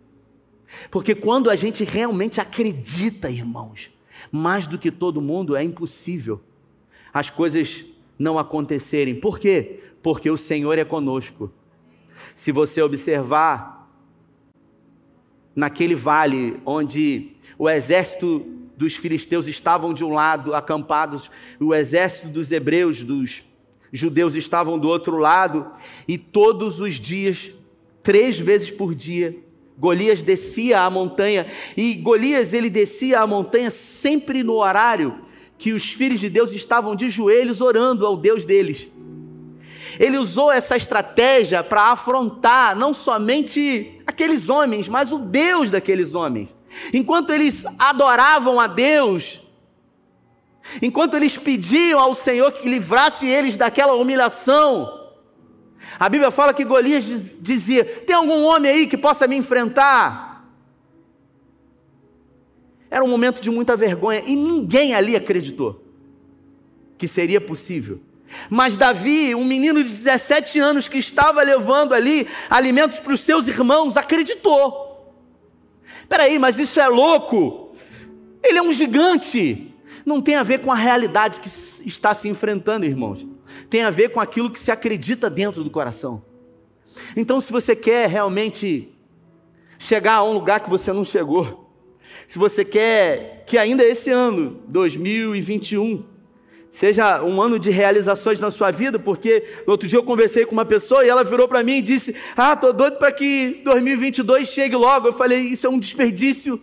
Porque 0.90 1.14
quando 1.14 1.50
a 1.50 1.56
gente 1.56 1.84
realmente 1.84 2.40
acredita, 2.40 3.30
irmãos, 3.30 3.90
mais 4.30 4.66
do 4.66 4.78
que 4.78 4.90
todo 4.90 5.20
mundo, 5.20 5.56
é 5.56 5.62
impossível 5.62 6.40
as 7.12 7.30
coisas 7.30 7.84
não 8.18 8.38
acontecerem. 8.38 9.14
Por 9.14 9.38
quê? 9.38 9.80
Porque 10.02 10.28
o 10.28 10.36
Senhor 10.36 10.76
é 10.78 10.84
conosco. 10.84 11.52
Se 12.34 12.50
você 12.50 12.82
observar, 12.82 13.88
naquele 15.54 15.94
vale 15.94 16.60
onde 16.66 17.32
o 17.56 17.70
exército 17.70 18.44
dos 18.76 18.96
filisteus 18.96 19.46
estavam 19.46 19.94
de 19.94 20.04
um 20.04 20.12
lado 20.12 20.54
acampados, 20.54 21.30
o 21.60 21.72
exército 21.72 22.28
dos 22.28 22.50
hebreus, 22.50 23.02
dos 23.02 23.44
judeus 23.92 24.34
estavam 24.34 24.76
do 24.76 24.88
outro 24.88 25.16
lado, 25.16 25.70
e 26.08 26.18
todos 26.18 26.80
os 26.80 26.94
dias, 26.98 27.52
três 28.02 28.36
vezes 28.36 28.70
por 28.70 28.92
dia, 28.92 29.38
Golias 29.76 30.22
descia 30.22 30.82
a 30.82 30.90
montanha, 30.90 31.46
e 31.76 31.94
Golias 31.94 32.52
ele 32.52 32.70
descia 32.70 33.20
a 33.20 33.26
montanha 33.26 33.70
sempre 33.70 34.42
no 34.42 34.54
horário 34.54 35.24
que 35.58 35.72
os 35.72 35.92
filhos 35.92 36.20
de 36.20 36.28
Deus 36.28 36.52
estavam 36.52 36.94
de 36.94 37.10
joelhos 37.10 37.60
orando 37.60 38.06
ao 38.06 38.16
Deus 38.16 38.44
deles. 38.44 38.86
Ele 39.98 40.18
usou 40.18 40.50
essa 40.50 40.76
estratégia 40.76 41.62
para 41.62 41.92
afrontar 41.92 42.76
não 42.76 42.92
somente 42.92 44.00
aqueles 44.06 44.48
homens, 44.48 44.88
mas 44.88 45.12
o 45.12 45.18
Deus 45.18 45.70
daqueles 45.70 46.14
homens. 46.14 46.48
Enquanto 46.92 47.32
eles 47.32 47.64
adoravam 47.78 48.58
a 48.58 48.66
Deus, 48.66 49.40
enquanto 50.82 51.14
eles 51.14 51.36
pediam 51.36 52.00
ao 52.00 52.14
Senhor 52.14 52.50
que 52.52 52.68
livrasse 52.68 53.26
eles 53.26 53.56
daquela 53.56 53.94
humilhação, 53.94 55.03
a 55.98 56.08
Bíblia 56.08 56.30
fala 56.30 56.54
que 56.54 56.64
Golias 56.64 57.34
dizia: 57.40 57.84
Tem 57.84 58.14
algum 58.14 58.44
homem 58.44 58.70
aí 58.70 58.86
que 58.86 58.96
possa 58.96 59.26
me 59.26 59.36
enfrentar? 59.36 60.48
Era 62.90 63.04
um 63.04 63.08
momento 63.08 63.40
de 63.40 63.50
muita 63.50 63.76
vergonha 63.76 64.22
e 64.24 64.36
ninguém 64.36 64.94
ali 64.94 65.16
acreditou 65.16 65.82
que 66.96 67.08
seria 67.08 67.40
possível. 67.40 68.00
Mas 68.48 68.78
Davi, 68.78 69.34
um 69.34 69.44
menino 69.44 69.82
de 69.82 69.90
17 69.90 70.58
anos 70.58 70.88
que 70.88 70.98
estava 70.98 71.42
levando 71.42 71.92
ali 71.92 72.26
alimentos 72.48 73.00
para 73.00 73.12
os 73.12 73.20
seus 73.20 73.46
irmãos, 73.48 73.96
acreditou. 73.96 75.12
Peraí, 76.08 76.38
mas 76.38 76.58
isso 76.58 76.80
é 76.80 76.86
louco. 76.86 77.74
Ele 78.42 78.58
é 78.58 78.62
um 78.62 78.72
gigante. 78.72 79.72
Não 80.04 80.20
tem 80.20 80.36
a 80.36 80.42
ver 80.42 80.60
com 80.60 80.70
a 80.70 80.76
realidade 80.76 81.40
que 81.40 81.48
está 81.86 82.14
se 82.14 82.28
enfrentando, 82.28 82.84
irmãos 82.84 83.33
tem 83.68 83.82
a 83.82 83.90
ver 83.90 84.10
com 84.10 84.20
aquilo 84.20 84.50
que 84.50 84.60
se 84.60 84.70
acredita 84.70 85.28
dentro 85.30 85.62
do 85.62 85.70
coração. 85.70 86.22
Então, 87.16 87.40
se 87.40 87.52
você 87.52 87.74
quer 87.74 88.08
realmente 88.08 88.88
chegar 89.78 90.14
a 90.14 90.24
um 90.24 90.32
lugar 90.32 90.60
que 90.60 90.70
você 90.70 90.92
não 90.92 91.04
chegou, 91.04 91.70
se 92.26 92.38
você 92.38 92.64
quer 92.64 93.44
que 93.46 93.58
ainda 93.58 93.84
esse 93.84 94.10
ano, 94.10 94.62
2021, 94.68 96.04
seja 96.70 97.22
um 97.22 97.40
ano 97.40 97.58
de 97.58 97.70
realizações 97.70 98.40
na 98.40 98.50
sua 98.50 98.70
vida, 98.70 98.98
porque 98.98 99.44
outro 99.66 99.86
dia 99.86 99.98
eu 99.98 100.02
conversei 100.02 100.44
com 100.46 100.52
uma 100.52 100.64
pessoa 100.64 101.04
e 101.04 101.08
ela 101.08 101.22
virou 101.22 101.46
para 101.46 101.62
mim 101.62 101.78
e 101.78 101.82
disse: 101.82 102.14
Ah, 102.36 102.56
tô 102.56 102.72
doido 102.72 102.96
para 102.96 103.12
que 103.12 103.60
2022 103.64 104.48
chegue 104.48 104.74
logo. 104.74 105.08
Eu 105.08 105.12
falei: 105.12 105.40
Isso 105.40 105.66
é 105.66 105.70
um 105.70 105.78
desperdício. 105.78 106.60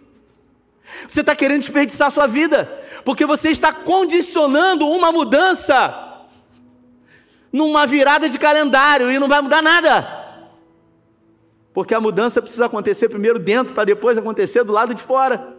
Você 1.08 1.22
está 1.22 1.36
querendo 1.36 1.62
desperdiçar 1.62 2.08
a 2.08 2.12
sua 2.12 2.28
vida, 2.28 2.70
porque 3.06 3.26
você 3.26 3.50
está 3.50 3.72
condicionando 3.72 4.88
uma 4.88 5.12
mudança 5.12 6.11
numa 7.52 7.86
virada 7.86 8.30
de 8.30 8.40
calendário 8.40 9.12
e 9.12 9.20
não 9.20 9.28
vai 9.28 9.42
mudar 9.42 9.62
nada. 9.62 10.22
Porque 11.74 11.94
a 11.94 12.00
mudança 12.00 12.42
precisa 12.42 12.66
acontecer 12.66 13.10
primeiro 13.10 13.40
dentro, 13.40 13.74
para 13.74 13.86
depois 13.86 14.18
acontecer 14.18 14.64
do 14.64 14.74
lado 14.74 14.94
de 14.94 15.02
fora. 15.02 15.56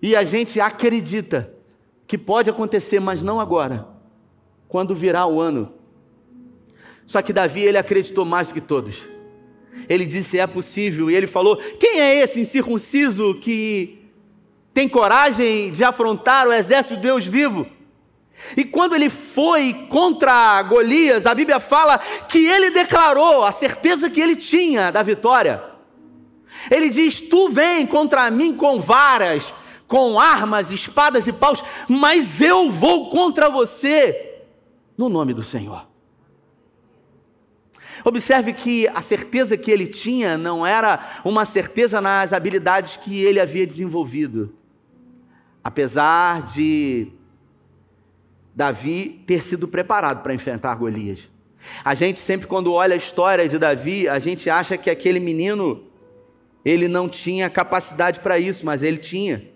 E 0.00 0.16
a 0.16 0.24
gente 0.24 0.60
acredita 0.60 1.52
que 2.06 2.16
pode 2.16 2.48
acontecer, 2.48 3.00
mas 3.00 3.22
não 3.22 3.40
agora, 3.40 3.86
quando 4.68 4.94
virar 4.94 5.26
o 5.26 5.40
ano. 5.40 5.74
Só 7.04 7.20
que 7.20 7.32
Davi, 7.32 7.60
ele 7.60 7.78
acreditou 7.78 8.24
mais 8.24 8.48
do 8.48 8.54
que 8.54 8.60
todos. 8.60 9.08
Ele 9.88 10.06
disse: 10.06 10.38
é 10.38 10.46
possível. 10.46 11.10
E 11.10 11.14
ele 11.14 11.26
falou: 11.26 11.56
quem 11.56 12.00
é 12.00 12.16
esse 12.16 12.40
incircunciso 12.40 13.34
que 13.34 14.08
tem 14.72 14.88
coragem 14.88 15.72
de 15.72 15.82
afrontar 15.82 16.46
o 16.46 16.52
exército 16.52 16.96
de 16.96 17.02
Deus 17.02 17.26
vivo? 17.26 17.66
E 18.56 18.64
quando 18.64 18.94
ele 18.94 19.08
foi 19.08 19.86
contra 19.88 20.62
Golias, 20.62 21.26
a 21.26 21.34
Bíblia 21.34 21.60
fala 21.60 21.98
que 21.98 22.46
ele 22.46 22.70
declarou 22.70 23.44
a 23.44 23.52
certeza 23.52 24.10
que 24.10 24.20
ele 24.20 24.36
tinha 24.36 24.90
da 24.90 25.02
vitória. 25.02 25.62
Ele 26.70 26.88
diz: 26.88 27.20
Tu 27.20 27.48
vem 27.50 27.86
contra 27.86 28.30
mim 28.30 28.54
com 28.54 28.80
varas, 28.80 29.54
com 29.86 30.18
armas, 30.18 30.70
espadas 30.70 31.26
e 31.26 31.32
paus, 31.32 31.62
mas 31.88 32.40
eu 32.40 32.70
vou 32.70 33.08
contra 33.08 33.48
você 33.48 34.42
no 34.96 35.08
nome 35.08 35.32
do 35.32 35.42
Senhor. 35.42 35.88
Observe 38.04 38.52
que 38.52 38.88
a 38.88 39.02
certeza 39.02 39.56
que 39.56 39.70
ele 39.70 39.86
tinha 39.86 40.38
não 40.38 40.66
era 40.66 41.20
uma 41.24 41.44
certeza 41.44 42.00
nas 42.00 42.32
habilidades 42.32 42.96
que 42.96 43.22
ele 43.22 43.40
havia 43.40 43.66
desenvolvido. 43.66 44.54
Apesar 45.62 46.42
de 46.42 47.12
Davi 48.54 49.22
ter 49.26 49.42
sido 49.42 49.68
preparado 49.68 50.22
para 50.22 50.34
enfrentar 50.34 50.74
Golias. 50.74 51.28
A 51.84 51.94
gente 51.94 52.20
sempre 52.20 52.46
quando 52.46 52.72
olha 52.72 52.94
a 52.94 52.96
história 52.96 53.48
de 53.48 53.58
Davi, 53.58 54.08
a 54.08 54.18
gente 54.18 54.48
acha 54.48 54.76
que 54.76 54.90
aquele 54.90 55.20
menino 55.20 55.84
ele 56.64 56.88
não 56.88 57.08
tinha 57.08 57.48
capacidade 57.48 58.20
para 58.20 58.38
isso, 58.38 58.64
mas 58.64 58.82
ele 58.82 58.98
tinha. 58.98 59.50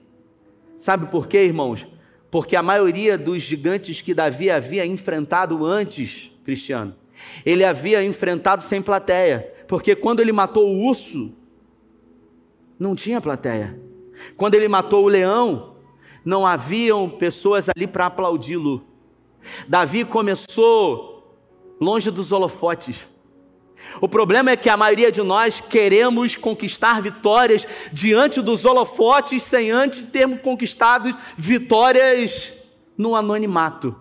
Sabe 0.79 1.07
por 1.07 1.27
quê, 1.27 1.45
irmãos? 1.45 1.87
Porque 2.31 2.57
a 2.57 2.63
maioria 2.63 3.17
dos 3.17 3.43
gigantes 3.43 4.01
que 4.01 4.15
Davi 4.15 4.51
havia 4.51 4.85
enfrentado 4.85 5.65
antes, 5.65 6.33
Cristiano, 6.45 6.95
ele 7.45 7.65
havia 7.65 8.05
enfrentado 8.05 8.63
sem 8.63 8.83
plateia, 8.83 9.53
porque 9.69 9.95
quando 9.95 10.21
ele 10.21 10.33
matou 10.33 10.69
o 10.69 10.87
urso, 10.87 11.33
não 12.79 12.95
tinha 12.95 13.21
plateia. 13.21 13.79
Quando 14.37 14.55
ele 14.55 14.69
matou 14.69 15.05
o 15.05 15.09
leão, 15.09 15.74
não 16.25 16.47
haviam 16.47 17.09
pessoas 17.09 17.69
ali 17.69 17.87
para 17.87 18.07
aplaudi-lo. 18.07 18.85
Davi 19.69 20.04
começou 20.04 21.38
longe 21.81 22.11
dos 22.11 22.33
holofotes. 22.33 23.07
O 24.00 24.09
problema 24.09 24.50
é 24.50 24.57
que 24.57 24.69
a 24.69 24.76
maioria 24.76 25.12
de 25.12 25.23
nós 25.23 25.61
queremos 25.61 26.37
conquistar 26.37 27.02
vitórias 27.02 27.66
diante 27.93 28.40
dos 28.40 28.64
holofotes 28.64 29.43
sem 29.43 29.71
antes 29.71 30.02
termos 30.11 30.40
conquistado 30.40 31.14
vitórias 31.37 32.52
no 32.97 33.14
anonimato. 33.14 33.95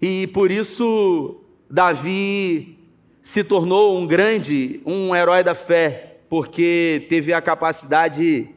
E 0.00 0.26
por 0.28 0.50
isso 0.50 1.40
Davi 1.70 2.78
se 3.22 3.42
tornou 3.42 3.98
um 3.98 4.06
grande, 4.06 4.82
um 4.84 5.16
herói 5.16 5.42
da 5.42 5.54
fé, 5.54 6.18
porque 6.28 7.06
teve 7.08 7.32
a 7.32 7.40
capacidade 7.40 8.53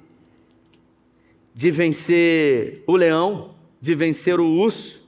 de 1.58 1.72
vencer 1.72 2.84
o 2.86 2.96
leão, 2.96 3.56
de 3.82 3.96
vencer 3.96 4.40
o 4.40 4.46
urso, 4.46 5.02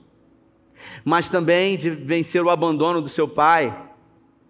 mas 1.05 1.29
também 1.29 1.77
de 1.77 1.91
vencer 1.91 2.43
o 2.43 2.49
abandono 2.49 3.03
do 3.03 3.07
seu 3.07 3.27
pai, 3.27 3.79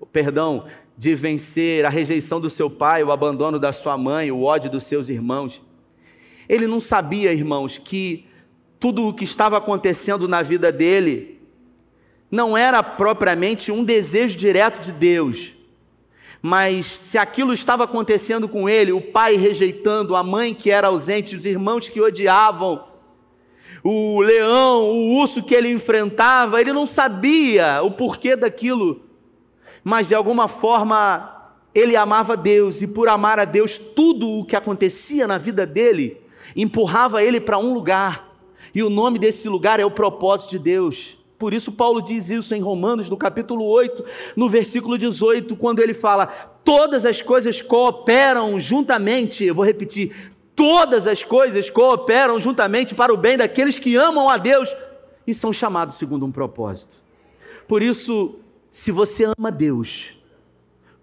perdão, 0.10 0.66
de 0.98 1.14
vencer 1.14 1.86
a 1.86 1.90
rejeição 1.90 2.40
do 2.40 2.50
seu 2.50 2.70
pai, 2.70 3.04
o 3.04 3.12
abandono 3.12 3.60
da 3.60 3.74
sua 3.74 3.98
mãe, 3.98 4.32
o 4.32 4.44
ódio 4.44 4.72
dos 4.72 4.86
seus 4.86 5.10
irmãos. 5.10 5.62
Ele 6.48 6.68
não 6.68 6.80
sabia, 6.80 7.34
irmãos, 7.34 7.78
que 7.78 8.26
tudo 8.80 9.06
o 9.06 9.14
que 9.14 9.26
estava 9.26 9.58
acontecendo 9.58 10.26
na 10.26 10.42
vida 10.42 10.72
dele 10.72 11.42
não 12.32 12.58
era 12.58 12.82
propriamente 12.82 13.74
um 13.74 13.84
desejo 13.84 14.38
direto 14.38 14.80
de 14.80 14.94
Deus, 14.94 15.54
mas 16.42 16.86
se 16.86 17.18
aquilo 17.18 17.54
estava 17.54 17.84
acontecendo 17.84 18.48
com 18.48 18.70
ele, 18.70 18.92
o 18.92 19.02
pai 19.02 19.36
rejeitando, 19.36 20.16
a 20.16 20.24
mãe 20.24 20.54
que 20.54 20.72
era 20.72 20.88
ausente, 20.88 21.36
os 21.36 21.46
irmãos 21.46 21.90
que 21.90 22.00
odiavam, 22.00 22.86
o 23.84 24.22
leão, 24.22 24.90
o 24.90 25.20
urso 25.20 25.44
que 25.44 25.54
ele 25.54 25.72
enfrentava, 25.72 26.62
ele 26.62 26.72
não 26.72 26.88
sabia 26.88 27.82
o 27.84 27.92
porquê 27.92 28.36
daquilo, 28.36 29.02
mas 29.84 30.08
de 30.08 30.16
alguma 30.16 30.48
forma 30.48 31.36
ele 31.76 31.96
amava 31.96 32.36
Deus 32.36 32.82
e 32.82 32.88
por 32.88 33.10
amar 33.10 33.40
a 33.40 33.46
Deus, 33.46 33.78
tudo 33.78 34.28
o 34.28 34.46
que 34.46 34.56
acontecia 34.56 35.28
na 35.28 35.38
vida 35.38 35.66
dele 35.66 36.22
empurrava 36.56 37.24
ele 37.24 37.40
para 37.40 37.58
um 37.58 37.74
lugar, 37.74 38.34
e 38.74 38.82
o 38.82 38.90
nome 38.90 39.20
desse 39.20 39.50
lugar 39.50 39.80
é 39.80 39.86
o 39.86 39.92
propósito 39.92 40.52
de 40.52 40.60
Deus. 40.60 41.19
Por 41.40 41.54
isso, 41.54 41.72
Paulo 41.72 42.02
diz 42.02 42.30
isso 42.30 42.54
em 42.54 42.62
Romanos, 42.62 43.10
no 43.10 43.16
capítulo 43.16 43.64
8, 43.64 44.04
no 44.36 44.50
versículo 44.50 44.98
18, 44.98 45.56
quando 45.56 45.80
ele 45.80 45.94
fala: 45.94 46.28
Todas 46.66 47.06
as 47.06 47.22
coisas 47.22 47.62
cooperam 47.62 48.60
juntamente, 48.60 49.46
eu 49.46 49.56
vou 49.56 49.64
repetir, 49.64 50.34
todas 50.54 51.08
as 51.08 51.24
coisas 51.24 51.70
cooperam 51.70 52.42
juntamente 52.42 52.94
para 52.94 53.14
o 53.14 53.18
bem 53.18 53.38
daqueles 53.38 53.80
que 53.80 53.96
amam 53.96 54.28
a 54.28 54.36
Deus 54.36 54.76
e 55.26 55.34
são 55.34 55.54
chamados 55.54 55.96
segundo 55.96 56.26
um 56.26 56.32
propósito. 56.32 56.98
Por 57.66 57.82
isso, 57.82 58.36
se 58.70 58.92
você 58.92 59.24
ama 59.38 59.50
Deus, 59.50 60.18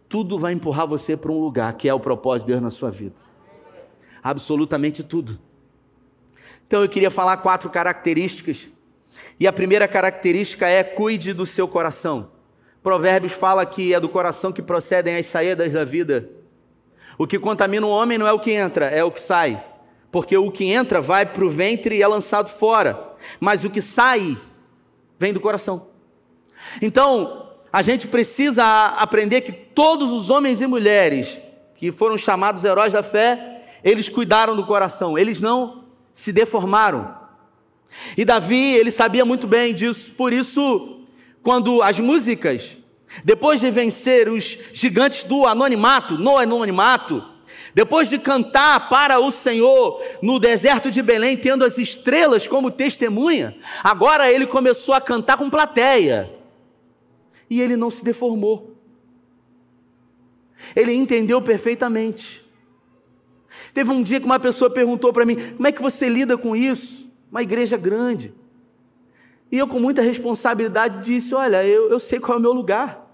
tudo 0.06 0.38
vai 0.38 0.52
empurrar 0.52 0.86
você 0.86 1.16
para 1.16 1.32
um 1.32 1.40
lugar 1.40 1.72
que 1.72 1.88
é 1.88 1.94
o 1.94 2.00
propósito 2.00 2.46
de 2.46 2.52
Deus 2.52 2.62
na 2.62 2.70
sua 2.70 2.90
vida. 2.90 3.14
Absolutamente 4.22 5.02
tudo. 5.02 5.38
Então 6.66 6.82
eu 6.82 6.88
queria 6.90 7.10
falar 7.10 7.38
quatro 7.38 7.70
características. 7.70 8.68
E 9.38 9.46
a 9.46 9.52
primeira 9.52 9.86
característica 9.86 10.66
é 10.66 10.82
cuide 10.82 11.32
do 11.32 11.46
seu 11.46 11.68
coração. 11.68 12.30
Provérbios 12.82 13.32
fala 13.32 13.66
que 13.66 13.92
é 13.92 14.00
do 14.00 14.08
coração 14.08 14.52
que 14.52 14.62
procedem 14.62 15.16
as 15.16 15.26
saídas 15.26 15.72
da 15.72 15.84
vida. 15.84 16.30
O 17.18 17.26
que 17.26 17.38
contamina 17.38 17.86
o 17.86 17.90
homem 17.90 18.18
não 18.18 18.26
é 18.26 18.32
o 18.32 18.38
que 18.38 18.52
entra, 18.52 18.86
é 18.86 19.02
o 19.02 19.10
que 19.10 19.20
sai. 19.20 19.62
Porque 20.10 20.36
o 20.36 20.50
que 20.50 20.66
entra 20.66 21.00
vai 21.00 21.26
para 21.26 21.44
o 21.44 21.50
ventre 21.50 21.96
e 21.96 22.02
é 22.02 22.06
lançado 22.06 22.48
fora. 22.48 23.16
Mas 23.40 23.64
o 23.64 23.70
que 23.70 23.82
sai 23.82 24.38
vem 25.18 25.32
do 25.32 25.40
coração. 25.40 25.88
Então, 26.80 27.50
a 27.72 27.82
gente 27.82 28.06
precisa 28.06 28.64
aprender 28.98 29.42
que 29.42 29.52
todos 29.52 30.10
os 30.10 30.30
homens 30.30 30.62
e 30.62 30.66
mulheres 30.66 31.38
que 31.74 31.92
foram 31.92 32.16
chamados 32.16 32.64
heróis 32.64 32.92
da 32.92 33.02
fé, 33.02 33.64
eles 33.84 34.08
cuidaram 34.08 34.56
do 34.56 34.64
coração, 34.64 35.18
eles 35.18 35.40
não 35.40 35.84
se 36.12 36.32
deformaram. 36.32 37.25
E 38.16 38.24
Davi, 38.24 38.74
ele 38.74 38.90
sabia 38.90 39.24
muito 39.24 39.46
bem 39.46 39.74
disso, 39.74 40.12
por 40.12 40.32
isso, 40.32 41.00
quando 41.42 41.82
as 41.82 41.98
músicas, 42.00 42.76
depois 43.24 43.60
de 43.60 43.70
vencer 43.70 44.28
os 44.28 44.58
gigantes 44.72 45.24
do 45.24 45.46
anonimato, 45.46 46.18
no 46.18 46.36
anonimato, 46.36 47.24
depois 47.74 48.08
de 48.08 48.18
cantar 48.18 48.88
para 48.88 49.20
o 49.20 49.30
Senhor 49.30 50.02
no 50.22 50.38
deserto 50.38 50.90
de 50.90 51.02
Belém, 51.02 51.36
tendo 51.36 51.64
as 51.64 51.78
estrelas 51.78 52.46
como 52.46 52.70
testemunha, 52.70 53.56
agora 53.82 54.32
ele 54.32 54.46
começou 54.46 54.94
a 54.94 55.00
cantar 55.00 55.36
com 55.36 55.50
plateia. 55.50 56.32
E 57.48 57.60
ele 57.60 57.76
não 57.76 57.90
se 57.90 58.02
deformou. 58.02 58.76
Ele 60.74 60.92
entendeu 60.92 61.40
perfeitamente. 61.40 62.44
Teve 63.72 63.90
um 63.90 64.02
dia 64.02 64.18
que 64.18 64.26
uma 64.26 64.40
pessoa 64.40 64.70
perguntou 64.70 65.12
para 65.12 65.24
mim: 65.24 65.36
como 65.56 65.68
é 65.68 65.72
que 65.72 65.82
você 65.82 66.08
lida 66.08 66.36
com 66.36 66.56
isso? 66.56 67.05
Uma 67.30 67.42
igreja 67.42 67.76
grande. 67.76 68.32
E 69.50 69.58
eu, 69.58 69.66
com 69.68 69.78
muita 69.78 70.02
responsabilidade, 70.02 71.04
disse: 71.04 71.34
Olha, 71.34 71.64
eu, 71.64 71.90
eu 71.90 72.00
sei 72.00 72.18
qual 72.18 72.36
é 72.36 72.38
o 72.38 72.42
meu 72.42 72.52
lugar. 72.52 73.06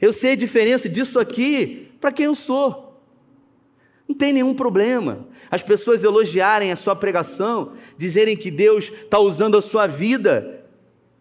Eu 0.00 0.12
sei 0.12 0.32
a 0.32 0.36
diferença 0.36 0.88
disso 0.88 1.18
aqui 1.18 1.90
para 2.00 2.12
quem 2.12 2.26
eu 2.26 2.34
sou. 2.34 3.02
Não 4.08 4.14
tem 4.14 4.32
nenhum 4.32 4.54
problema. 4.54 5.26
As 5.50 5.62
pessoas 5.62 6.02
elogiarem 6.02 6.72
a 6.72 6.76
sua 6.76 6.96
pregação, 6.96 7.74
dizerem 7.96 8.36
que 8.36 8.50
Deus 8.50 8.90
está 8.90 9.18
usando 9.18 9.56
a 9.56 9.62
sua 9.62 9.86
vida, 9.86 10.64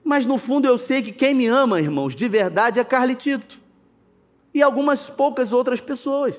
mas 0.03 0.25
no 0.25 0.37
fundo 0.37 0.67
eu 0.67 0.77
sei 0.77 1.01
que 1.01 1.11
quem 1.11 1.33
me 1.33 1.45
ama, 1.45 1.81
irmãos, 1.81 2.15
de 2.15 2.27
verdade 2.27 2.79
é 2.79 2.83
Carlitito 2.83 3.59
e 4.53 4.61
algumas 4.61 5.09
poucas 5.09 5.51
outras 5.51 5.79
pessoas. 5.79 6.35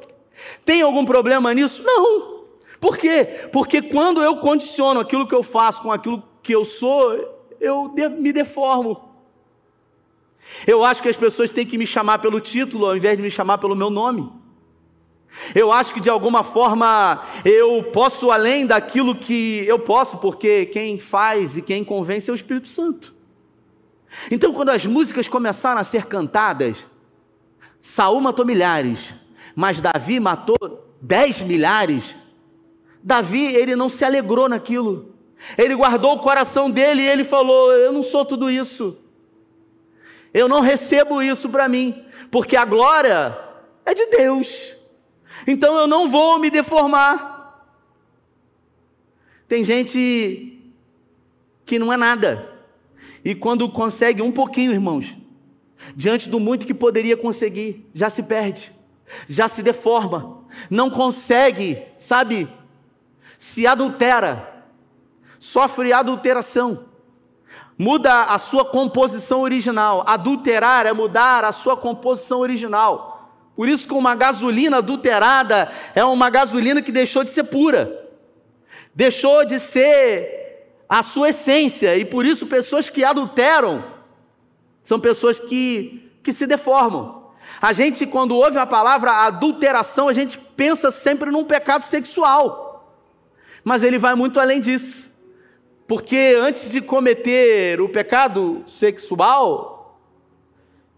Tem 0.64 0.82
algum 0.82 1.04
problema 1.04 1.52
nisso? 1.54 1.82
Não. 1.84 2.39
Por 2.80 2.96
quê? 2.96 3.48
Porque 3.52 3.82
quando 3.82 4.22
eu 4.22 4.36
condiciono 4.38 5.00
aquilo 5.00 5.26
que 5.28 5.34
eu 5.34 5.42
faço 5.42 5.82
com 5.82 5.92
aquilo 5.92 6.22
que 6.42 6.54
eu 6.54 6.64
sou, 6.64 7.12
eu 7.60 7.92
me 8.18 8.32
deformo. 8.32 9.10
Eu 10.66 10.82
acho 10.84 11.02
que 11.02 11.08
as 11.08 11.16
pessoas 11.16 11.50
têm 11.50 11.66
que 11.66 11.78
me 11.78 11.86
chamar 11.86 12.18
pelo 12.18 12.40
título 12.40 12.86
ao 12.86 12.96
invés 12.96 13.16
de 13.16 13.22
me 13.22 13.30
chamar 13.30 13.58
pelo 13.58 13.76
meu 13.76 13.90
nome. 13.90 14.32
Eu 15.54 15.70
acho 15.70 15.94
que 15.94 16.00
de 16.00 16.10
alguma 16.10 16.42
forma 16.42 17.24
eu 17.44 17.84
posso 17.84 18.30
além 18.30 18.66
daquilo 18.66 19.14
que 19.14 19.64
eu 19.66 19.78
posso, 19.78 20.18
porque 20.18 20.66
quem 20.66 20.98
faz 20.98 21.56
e 21.56 21.62
quem 21.62 21.84
convence 21.84 22.28
é 22.28 22.32
o 22.32 22.34
Espírito 22.34 22.68
Santo. 22.68 23.14
Então, 24.30 24.52
quando 24.52 24.70
as 24.70 24.84
músicas 24.84 25.28
começaram 25.28 25.80
a 25.80 25.84
ser 25.84 26.06
cantadas, 26.06 26.84
Saul 27.80 28.20
matou 28.20 28.44
milhares, 28.44 29.14
mas 29.54 29.80
Davi 29.80 30.18
matou 30.18 30.56
dez 31.00 31.40
milhares. 31.42 32.16
Davi, 33.02 33.54
ele 33.54 33.74
não 33.74 33.88
se 33.88 34.04
alegrou 34.04 34.48
naquilo. 34.48 35.14
Ele 35.56 35.74
guardou 35.74 36.14
o 36.14 36.18
coração 36.18 36.70
dele 36.70 37.02
e 37.02 37.08
ele 37.08 37.24
falou: 37.24 37.72
Eu 37.72 37.92
não 37.92 38.02
sou 38.02 38.24
tudo 38.24 38.50
isso. 38.50 38.96
Eu 40.32 40.48
não 40.48 40.60
recebo 40.60 41.22
isso 41.22 41.48
para 41.48 41.68
mim, 41.68 42.04
porque 42.30 42.56
a 42.56 42.64
glória 42.64 43.36
é 43.84 43.94
de 43.94 44.06
Deus. 44.06 44.76
Então 45.46 45.76
eu 45.76 45.86
não 45.86 46.08
vou 46.08 46.38
me 46.38 46.50
deformar. 46.50 47.64
Tem 49.48 49.64
gente 49.64 50.60
que 51.64 51.78
não 51.78 51.92
é 51.92 51.96
nada. 51.96 52.48
E 53.24 53.34
quando 53.34 53.68
consegue 53.68 54.22
um 54.22 54.30
pouquinho, 54.30 54.72
irmãos, 54.72 55.16
diante 55.96 56.28
do 56.28 56.38
muito 56.38 56.66
que 56.66 56.74
poderia 56.74 57.16
conseguir, 57.16 57.84
já 57.92 58.08
se 58.08 58.22
perde, 58.22 58.72
já 59.28 59.48
se 59.48 59.62
deforma, 59.62 60.44
não 60.70 60.88
consegue, 60.88 61.82
sabe, 61.98 62.48
se 63.40 63.66
adultera, 63.66 64.66
sofre 65.38 65.94
adulteração, 65.94 66.84
muda 67.78 68.24
a 68.24 68.38
sua 68.38 68.66
composição 68.66 69.40
original. 69.40 70.04
Adulterar 70.06 70.84
é 70.84 70.92
mudar 70.92 71.42
a 71.42 71.50
sua 71.50 71.74
composição 71.74 72.40
original. 72.40 73.32
Por 73.56 73.66
isso 73.66 73.88
que 73.88 73.94
uma 73.94 74.14
gasolina 74.14 74.76
adulterada 74.76 75.72
é 75.94 76.04
uma 76.04 76.28
gasolina 76.28 76.82
que 76.82 76.92
deixou 76.92 77.24
de 77.24 77.30
ser 77.30 77.44
pura. 77.44 78.10
Deixou 78.94 79.46
de 79.46 79.58
ser 79.58 80.74
a 80.86 81.02
sua 81.02 81.30
essência. 81.30 81.96
E 81.96 82.04
por 82.04 82.26
isso 82.26 82.46
pessoas 82.46 82.90
que 82.90 83.02
adulteram 83.02 83.82
são 84.82 85.00
pessoas 85.00 85.40
que, 85.40 86.12
que 86.22 86.34
se 86.34 86.46
deformam. 86.46 87.30
A 87.58 87.72
gente, 87.72 88.06
quando 88.06 88.36
ouve 88.36 88.58
a 88.58 88.66
palavra 88.66 89.12
adulteração, 89.12 90.08
a 90.08 90.12
gente 90.12 90.38
pensa 90.38 90.90
sempre 90.90 91.30
num 91.30 91.44
pecado 91.44 91.86
sexual. 91.86 92.69
Mas 93.64 93.82
ele 93.82 93.98
vai 93.98 94.14
muito 94.14 94.40
além 94.40 94.60
disso. 94.60 95.10
Porque 95.86 96.36
antes 96.38 96.70
de 96.70 96.80
cometer 96.80 97.80
o 97.80 97.88
pecado 97.88 98.62
sexual, 98.66 100.00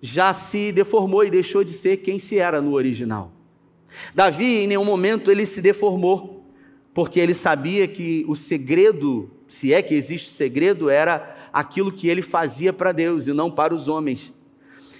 já 0.00 0.34
se 0.34 0.72
deformou 0.72 1.24
e 1.24 1.30
deixou 1.30 1.62
de 1.64 1.72
ser 1.72 1.98
quem 1.98 2.18
se 2.18 2.38
era 2.38 2.60
no 2.60 2.72
original. 2.72 3.32
Davi, 4.14 4.64
em 4.64 4.66
nenhum 4.66 4.84
momento, 4.84 5.30
ele 5.30 5.46
se 5.46 5.62
deformou, 5.62 6.44
porque 6.92 7.20
ele 7.20 7.34
sabia 7.34 7.86
que 7.86 8.24
o 8.28 8.34
segredo, 8.34 9.30
se 9.48 9.72
é 9.72 9.80
que 9.80 9.94
existe 9.94 10.28
segredo, 10.28 10.90
era 10.90 11.36
aquilo 11.52 11.92
que 11.92 12.08
ele 12.08 12.22
fazia 12.22 12.72
para 12.72 12.92
Deus 12.92 13.26
e 13.26 13.32
não 13.32 13.50
para 13.50 13.74
os 13.74 13.88
homens. 13.88 14.32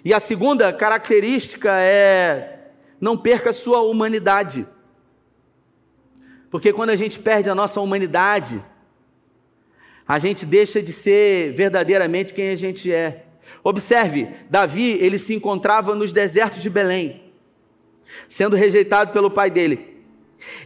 E 0.05 0.13
a 0.15 0.21
segunda 0.21 0.73
característica 0.73 1.71
é 1.81 2.71
não 3.01 3.17
perca 3.17 3.53
sua 3.53 3.83
humanidade. 3.83 4.67
Porque 6.53 6.71
quando 6.71 6.91
a 6.91 6.97
gente 6.97 7.19
perde 7.19 7.49
a 7.49 7.55
nossa 7.55 7.81
humanidade, 7.81 8.63
a 10.07 10.19
gente 10.19 10.45
deixa 10.45 10.83
de 10.83 10.93
ser 10.93 11.55
verdadeiramente 11.55 12.35
quem 12.35 12.51
a 12.51 12.57
gente 12.57 12.93
é. 12.93 13.25
Observe, 13.65 14.29
Davi, 14.51 14.99
ele 15.01 15.19
se 15.19 15.35
encontrava 15.35 15.95
nos 15.95 16.13
desertos 16.13 16.63
de 16.63 16.69
Belém, 16.69 17.23
sendo 18.29 18.55
rejeitado 18.55 19.13
pelo 19.13 19.31
pai 19.31 19.51
dele. 19.51 20.05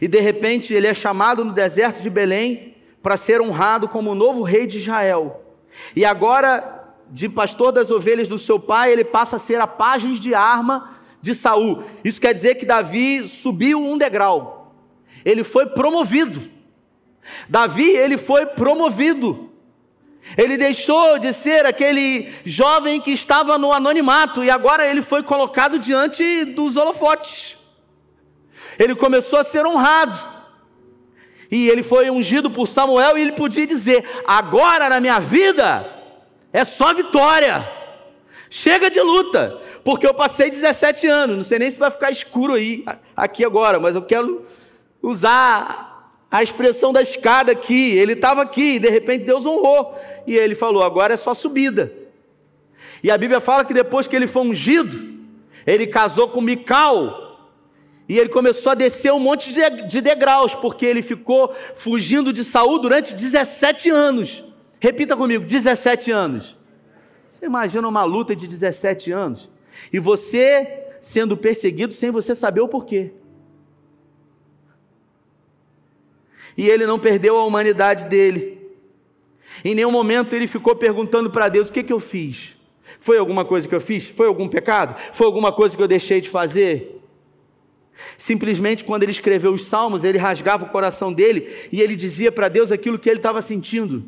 E 0.01 0.09
de 0.09 0.19
repente 0.19 0.75
ele 0.75 0.89
é 0.89 0.95
chamado 0.95 1.45
no 1.45 1.53
deserto 1.53 2.03
de 2.03 2.11
Belém 2.11 2.75
para 3.01 3.17
ser 3.17 3.41
honrado 3.41 3.89
como 3.89 4.11
o 4.11 4.15
novo 4.17 4.43
rei 4.43 4.67
de 4.67 4.79
Israel. 4.79 5.55
E 5.95 6.05
agora, 6.05 6.97
de 7.09 7.29
pastor 7.29 7.71
das 7.71 7.93
ovelhas 7.93 8.27
do 8.27 8.39
seu 8.39 8.59
pai, 8.59 8.91
ele 8.91 9.05
passa 9.05 9.37
a 9.37 9.39
ser 9.39 9.61
a 9.61 9.69
página 9.69 10.19
de 10.19 10.35
arma 10.35 10.97
de 11.21 11.33
Saul. 11.33 11.85
Isso 12.03 12.21
quer 12.21 12.35
dizer 12.35 12.57
que 12.57 12.67
Davi 12.67 13.29
subiu 13.29 13.81
um 13.81 13.97
degrau. 13.97 14.66
Ele 15.27 15.43
foi 15.43 15.67
promovido. 15.67 16.49
Davi, 17.49 17.91
ele 17.91 18.17
foi 18.17 18.47
promovido. 18.47 19.51
Ele 20.39 20.57
deixou 20.57 21.19
de 21.19 21.33
ser 21.33 21.67
aquele 21.67 22.33
jovem 22.45 23.01
que 23.01 23.11
estava 23.11 23.59
no 23.59 23.73
anonimato 23.73 24.45
e 24.45 24.51
agora 24.51 24.87
ele 24.87 25.03
foi 25.03 25.25
colocado 25.25 25.81
diante 25.81 26.45
dos 26.45 26.77
holofotes. 26.77 27.57
Ele 28.79 28.95
começou 28.95 29.41
a 29.41 29.45
ser 29.45 29.67
honrado. 29.67 30.37
E 31.51 31.69
ele 31.69 31.83
foi 31.83 32.09
ungido 32.09 32.49
por 32.49 32.69
Samuel 32.69 33.19
e 33.19 33.23
ele 33.23 33.33
podia 33.33 33.67
dizer: 33.67 34.05
Agora 34.27 34.89
na 34.89 35.01
minha 35.01 35.19
vida 35.19 35.93
é 36.53 36.65
só 36.65 36.95
vitória. 36.95 37.69
Chega 38.49 38.89
de 38.89 39.01
luta, 39.01 39.61
porque 39.83 40.07
eu 40.07 40.15
passei 40.15 40.51
17 40.51 41.07
anos. 41.09 41.37
Não 41.37 41.45
sei 41.45 41.59
nem 41.59 41.71
se 41.71 41.79
vai 41.79 41.91
ficar 41.91 42.13
escuro 42.13 42.55
aí 42.55 42.85
aqui 43.17 43.45
agora, 43.45 43.81
mas 43.81 43.97
eu 43.97 44.03
quero 44.03 44.45
usar 45.09 46.11
a 46.31 46.43
expressão 46.43 46.93
da 46.93 47.01
escada 47.01 47.53
aqui, 47.53 47.97
ele 47.97 48.15
estava 48.15 48.43
aqui, 48.43 48.75
e 48.75 48.79
de 48.79 48.91
repente 48.91 49.25
Deus 49.25 49.47
honrou, 49.47 49.97
e 50.27 50.35
ele 50.35 50.55
falou: 50.55 50.83
agora 50.83 51.15
é 51.15 51.17
só 51.17 51.33
subida. 51.33 51.93
E 53.03 53.11
a 53.11 53.17
Bíblia 53.17 53.41
fala 53.41 53.65
que 53.65 53.73
depois 53.73 54.07
que 54.07 54.17
ele 54.17 54.27
foi 54.27 54.43
ungido, 54.43 55.17
ele 55.67 55.87
casou 55.87 56.29
com 56.29 56.41
Mical, 56.41 57.39
e 58.09 58.19
ele 58.19 58.29
começou 58.29 58.73
a 58.73 58.75
descer 58.75 59.13
um 59.13 59.21
monte 59.21 59.53
de 59.53 60.01
degraus, 60.01 60.55
porque 60.55 60.85
ele 60.85 61.03
ficou 61.03 61.55
fugindo 61.75 62.33
de 62.33 62.45
Saul 62.45 62.79
durante 62.79 63.15
17 63.15 63.91
anos. 63.91 64.45
Repita 64.81 65.17
comigo: 65.17 65.45
17 65.45 66.11
anos. 66.11 66.57
Você 67.33 67.47
imagina 67.47 67.87
uma 67.87 68.05
luta 68.05 68.35
de 68.35 68.47
17 68.47 69.13
anos? 69.13 69.49
E 69.93 69.99
você 69.99 70.85
sendo 71.01 71.37
perseguido 71.37 71.93
sem 71.93 72.11
você 72.11 72.35
saber 72.35 72.61
o 72.61 72.69
porquê. 72.69 73.13
E 76.57 76.69
ele 76.69 76.87
não 76.87 76.99
perdeu 76.99 77.37
a 77.37 77.45
humanidade 77.45 78.07
dele. 78.07 78.57
Em 79.65 79.75
nenhum 79.75 79.91
momento 79.91 80.35
ele 80.35 80.47
ficou 80.47 80.75
perguntando 80.75 81.31
para 81.31 81.49
Deus: 81.49 81.69
o 81.69 81.73
que, 81.73 81.83
que 81.83 81.93
eu 81.93 82.01
fiz? 82.01 82.55
Foi 83.01 83.19
alguma 83.19 83.45
coisa 83.45 83.69
que 83.69 83.75
eu 83.75 83.81
fiz? 83.81 84.09
Foi 84.09 84.27
algum 84.27 84.49
pecado? 84.49 84.99
Foi 85.13 85.27
alguma 85.27 85.53
coisa 85.53 85.77
que 85.77 85.83
eu 85.83 85.89
deixei 85.89 86.21
de 86.21 86.29
fazer? 86.29 87.01
Simplesmente, 88.19 88.85
quando 88.85 89.03
ele 89.03 89.13
escreveu 89.13 89.53
os 89.53 89.65
salmos, 89.65 90.05
ele 90.05 90.19
rasgava 90.19 90.65
o 90.65 90.69
coração 90.69 91.13
dele 91.13 91.69
e 91.73 91.81
ele 91.81 91.97
dizia 91.97 92.31
para 92.31 92.49
Deus 92.49 92.71
aquilo 92.71 92.99
que 92.99 93.09
ele 93.09 93.19
estava 93.19 93.41
sentindo. 93.41 94.05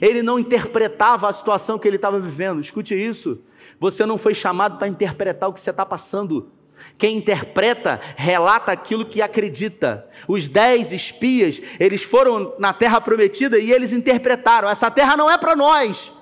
Ele 0.00 0.22
não 0.22 0.38
interpretava 0.38 1.28
a 1.28 1.32
situação 1.32 1.78
que 1.78 1.88
ele 1.88 1.96
estava 1.96 2.20
vivendo. 2.20 2.60
Escute 2.60 2.94
isso. 2.94 3.40
Você 3.78 4.04
não 4.04 4.18
foi 4.18 4.34
chamado 4.34 4.78
para 4.78 4.88
interpretar 4.88 5.48
o 5.48 5.52
que 5.52 5.60
você 5.60 5.70
está 5.70 5.86
passando. 5.86 6.50
Quem 6.96 7.16
interpreta, 7.16 8.00
relata 8.16 8.72
aquilo 8.72 9.04
que 9.04 9.22
acredita. 9.22 10.06
Os 10.28 10.48
dez 10.48 10.92
espias, 10.92 11.60
eles 11.78 12.02
foram 12.02 12.54
na 12.58 12.72
terra 12.72 13.00
prometida 13.00 13.58
e 13.58 13.72
eles 13.72 13.92
interpretaram: 13.92 14.68
essa 14.68 14.90
terra 14.90 15.16
não 15.16 15.30
é 15.30 15.38
para 15.38 15.56
nós. 15.56 16.12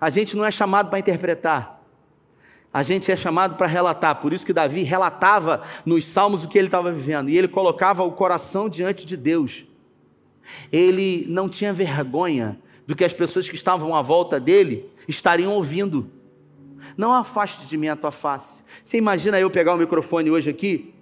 A 0.00 0.10
gente 0.10 0.36
não 0.36 0.44
é 0.44 0.50
chamado 0.50 0.90
para 0.90 0.98
interpretar. 0.98 1.82
A 2.72 2.82
gente 2.82 3.10
é 3.10 3.16
chamado 3.16 3.56
para 3.56 3.66
relatar. 3.66 4.16
Por 4.16 4.32
isso 4.34 4.44
que 4.44 4.52
Davi 4.52 4.82
relatava 4.82 5.62
nos 5.84 6.04
salmos 6.04 6.44
o 6.44 6.48
que 6.48 6.58
ele 6.58 6.68
estava 6.68 6.92
vivendo. 6.92 7.30
E 7.30 7.36
ele 7.38 7.48
colocava 7.48 8.04
o 8.04 8.12
coração 8.12 8.68
diante 8.68 9.06
de 9.06 9.16
Deus. 9.16 9.64
Ele 10.70 11.24
não 11.28 11.48
tinha 11.48 11.72
vergonha 11.72 12.58
do 12.86 12.94
que 12.94 13.02
as 13.02 13.14
pessoas 13.14 13.48
que 13.48 13.56
estavam 13.56 13.94
à 13.94 14.02
volta 14.02 14.38
dele 14.38 14.90
estariam 15.08 15.54
ouvindo. 15.54 16.10
Não 16.96 17.12
afaste 17.12 17.66
de 17.66 17.76
mim 17.76 17.88
a 17.88 17.96
tua 17.96 18.10
face. 18.10 18.62
Você 18.82 18.96
imagina 18.96 19.38
eu 19.38 19.50
pegar 19.50 19.74
o 19.74 19.78
microfone 19.78 20.30
hoje 20.30 20.48
aqui, 20.48 20.94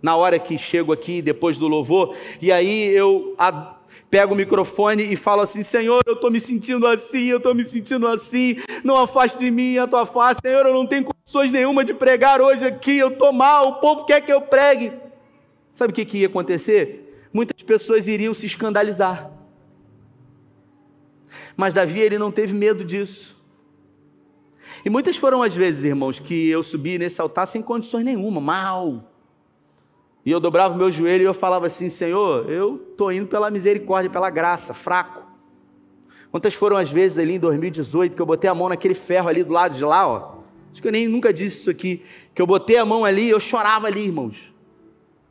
na 0.00 0.14
hora 0.14 0.38
que 0.38 0.56
chego 0.56 0.92
aqui, 0.92 1.20
depois 1.20 1.58
do 1.58 1.66
louvor, 1.66 2.14
e 2.40 2.52
aí 2.52 2.94
eu 2.94 3.36
pego 4.08 4.32
o 4.32 4.36
microfone 4.36 5.02
e 5.02 5.16
falo 5.16 5.42
assim: 5.42 5.62
Senhor, 5.62 6.00
eu 6.06 6.14
estou 6.14 6.30
me 6.30 6.40
sentindo 6.40 6.86
assim, 6.86 7.24
eu 7.24 7.38
estou 7.38 7.54
me 7.54 7.66
sentindo 7.66 8.06
assim, 8.06 8.56
não 8.84 8.96
afaste 8.96 9.38
de 9.38 9.50
mim 9.50 9.76
a 9.78 9.86
tua 9.86 10.06
face, 10.06 10.40
Senhor, 10.40 10.64
eu 10.64 10.72
não 10.72 10.86
tenho 10.86 11.04
condições 11.04 11.50
nenhuma 11.50 11.84
de 11.84 11.94
pregar 11.94 12.40
hoje 12.40 12.64
aqui, 12.64 12.96
eu 12.98 13.08
estou 13.08 13.32
mal, 13.32 13.68
o 13.68 13.74
povo 13.80 14.04
quer 14.04 14.20
que 14.20 14.32
eu 14.32 14.40
pregue. 14.40 14.92
Sabe 15.72 15.92
o 15.92 15.94
que, 15.94 16.04
que 16.04 16.18
ia 16.18 16.26
acontecer? 16.26 17.28
Muitas 17.32 17.62
pessoas 17.62 18.06
iriam 18.06 18.34
se 18.34 18.46
escandalizar. 18.46 19.30
Mas 21.56 21.74
Davi, 21.74 22.00
ele 22.00 22.18
não 22.18 22.32
teve 22.32 22.54
medo 22.54 22.84
disso. 22.84 23.37
E 24.84 24.90
muitas 24.90 25.16
foram 25.16 25.42
as 25.42 25.54
vezes, 25.54 25.84
irmãos, 25.84 26.18
que 26.18 26.48
eu 26.48 26.62
subi 26.62 26.98
nesse 26.98 27.20
altar 27.20 27.46
sem 27.46 27.62
condições 27.62 28.04
nenhuma, 28.04 28.40
mal. 28.40 29.04
E 30.24 30.30
eu 30.30 30.40
dobrava 30.40 30.74
o 30.74 30.76
meu 30.76 30.90
joelho 30.90 31.22
e 31.22 31.26
eu 31.26 31.34
falava 31.34 31.66
assim: 31.66 31.88
Senhor, 31.88 32.50
eu 32.50 32.76
estou 32.90 33.12
indo 33.12 33.26
pela 33.26 33.50
misericórdia, 33.50 34.10
pela 34.10 34.30
graça, 34.30 34.74
fraco. 34.74 35.22
Quantas 36.30 36.54
foram 36.54 36.76
as 36.76 36.90
vezes 36.90 37.16
ali 37.16 37.34
em 37.34 37.38
2018 37.38 38.14
que 38.14 38.20
eu 38.20 38.26
botei 38.26 38.50
a 38.50 38.54
mão 38.54 38.68
naquele 38.68 38.94
ferro 38.94 39.28
ali 39.28 39.42
do 39.42 39.52
lado 39.52 39.74
de 39.74 39.84
lá, 39.84 40.06
ó? 40.06 40.38
Acho 40.70 40.82
que 40.82 40.88
eu 40.88 40.92
nem 40.92 41.08
nunca 41.08 41.32
disse 41.32 41.60
isso 41.60 41.70
aqui. 41.70 42.02
Que 42.34 42.42
eu 42.42 42.46
botei 42.46 42.76
a 42.76 42.84
mão 42.84 43.04
ali, 43.04 43.30
eu 43.30 43.40
chorava 43.40 43.86
ali, 43.86 44.04
irmãos. 44.04 44.52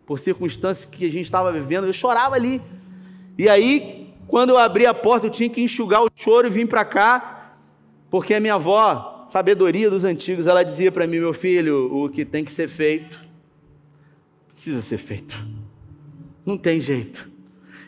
Por 0.05 0.17
circunstâncias 0.19 0.85
que 0.85 1.05
a 1.05 1.11
gente 1.11 1.25
estava 1.25 1.51
vivendo, 1.51 1.85
eu 1.85 1.93
chorava 1.93 2.35
ali. 2.35 2.61
E 3.37 3.47
aí, 3.47 4.15
quando 4.27 4.49
eu 4.49 4.57
abri 4.57 4.85
a 4.85 4.93
porta, 4.93 5.27
eu 5.27 5.31
tinha 5.31 5.49
que 5.49 5.61
enxugar 5.61 6.03
o 6.03 6.07
choro 6.15 6.47
e 6.47 6.49
vir 6.49 6.67
para 6.67 6.83
cá, 6.83 7.53
porque 8.09 8.33
a 8.33 8.39
minha 8.39 8.55
avó 8.55 9.16
sabedoria 9.27 9.89
dos 9.89 10.03
antigos, 10.03 10.47
ela 10.47 10.63
dizia 10.63 10.91
para 10.91 11.05
mim, 11.05 11.19
meu 11.19 11.33
filho, 11.33 11.93
o 11.93 12.09
que 12.09 12.25
tem 12.25 12.43
que 12.43 12.51
ser 12.51 12.67
feito, 12.67 13.19
precisa 14.47 14.81
ser 14.81 14.97
feito. 14.97 15.37
Não 16.45 16.57
tem 16.57 16.79
jeito. 16.79 17.29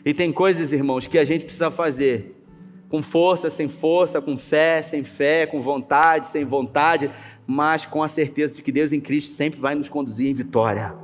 E 0.04 0.14
tem 0.14 0.32
coisas, 0.32 0.72
irmãos, 0.72 1.06
que 1.06 1.18
a 1.18 1.24
gente 1.24 1.44
precisa 1.44 1.70
fazer 1.70 2.36
com 2.88 3.02
força, 3.02 3.48
sem 3.50 3.68
força, 3.68 4.20
com 4.20 4.36
fé, 4.36 4.82
sem 4.82 5.04
fé, 5.04 5.46
com 5.46 5.62
vontade, 5.62 6.26
sem 6.26 6.44
vontade, 6.44 7.10
mas 7.46 7.86
com 7.86 8.02
a 8.02 8.08
certeza 8.08 8.56
de 8.56 8.62
que 8.62 8.72
Deus 8.72 8.92
em 8.92 9.00
Cristo 9.00 9.32
sempre 9.32 9.60
vai 9.60 9.74
nos 9.74 9.88
conduzir 9.88 10.28
em 10.28 10.34
vitória, 10.34 10.94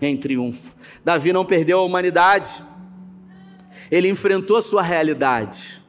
em 0.00 0.16
triunfo. 0.16 0.74
Davi 1.04 1.32
não 1.32 1.44
perdeu 1.44 1.80
a 1.80 1.82
humanidade, 1.82 2.62
ele 3.90 4.08
enfrentou 4.08 4.56
a 4.56 4.62
sua 4.62 4.82
realidade. 4.82 5.82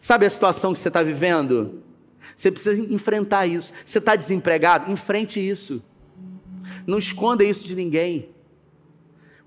Sabe 0.00 0.26
a 0.26 0.30
situação 0.30 0.72
que 0.72 0.78
você 0.78 0.88
está 0.88 1.02
vivendo? 1.02 1.82
Você 2.36 2.52
precisa 2.52 2.92
enfrentar 2.92 3.46
isso. 3.46 3.72
Você 3.84 3.98
está 3.98 4.14
desempregado? 4.14 4.92
Enfrente 4.92 5.40
isso. 5.40 5.82
Não 6.86 6.98
esconda 6.98 7.42
isso 7.42 7.64
de 7.64 7.74
ninguém. 7.74 8.28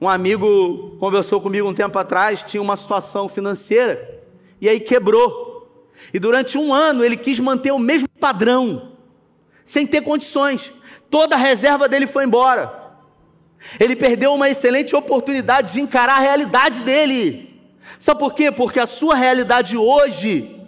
Um 0.02 0.10
amigo 0.10 0.98
conversou 1.00 1.40
comigo 1.40 1.70
um 1.70 1.74
tempo 1.74 2.00
atrás, 2.00 2.42
tinha 2.42 2.62
uma 2.62 2.76
situação 2.76 3.30
financeira 3.30 4.22
e 4.60 4.68
aí 4.68 4.80
quebrou. 4.80 5.70
E 6.14 6.20
durante 6.20 6.58
um 6.58 6.74
ano 6.74 7.04
ele 7.04 7.18
quis 7.18 7.38
manter 7.40 7.72
o 7.72 7.80
mesmo 7.80 8.08
padrão, 8.20 8.94
sem 9.64 9.86
ter 9.86 10.02
condições. 10.02 10.74
Toda 11.10 11.36
a 11.36 11.38
reserva 11.38 11.88
dele 11.88 12.08
foi 12.08 12.24
embora. 12.24 12.80
Ele 13.80 13.96
perdeu 13.96 14.34
uma 14.34 14.50
excelente 14.50 14.96
oportunidade 14.96 15.74
de 15.74 15.82
encarar 15.82 16.16
a 16.16 16.22
realidade 16.22 16.82
dele. 16.82 17.62
Sabe 17.98 18.20
por 18.20 18.34
quê? 18.34 18.52
Porque 18.52 18.80
a 18.80 18.88
sua 18.88 19.16
realidade 19.16 19.76
hoje 19.76 20.59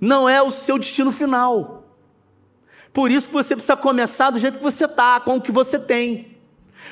não 0.00 0.28
é 0.28 0.40
o 0.40 0.50
seu 0.50 0.78
destino 0.78 1.12
final. 1.12 1.80
Por 2.92 3.10
isso 3.10 3.28
que 3.28 3.34
você 3.34 3.54
precisa 3.54 3.76
começar 3.76 4.30
do 4.30 4.38
jeito 4.38 4.58
que 4.58 4.64
você 4.64 4.86
está, 4.86 5.20
com 5.20 5.36
o 5.36 5.40
que 5.40 5.52
você 5.52 5.78
tem, 5.78 6.38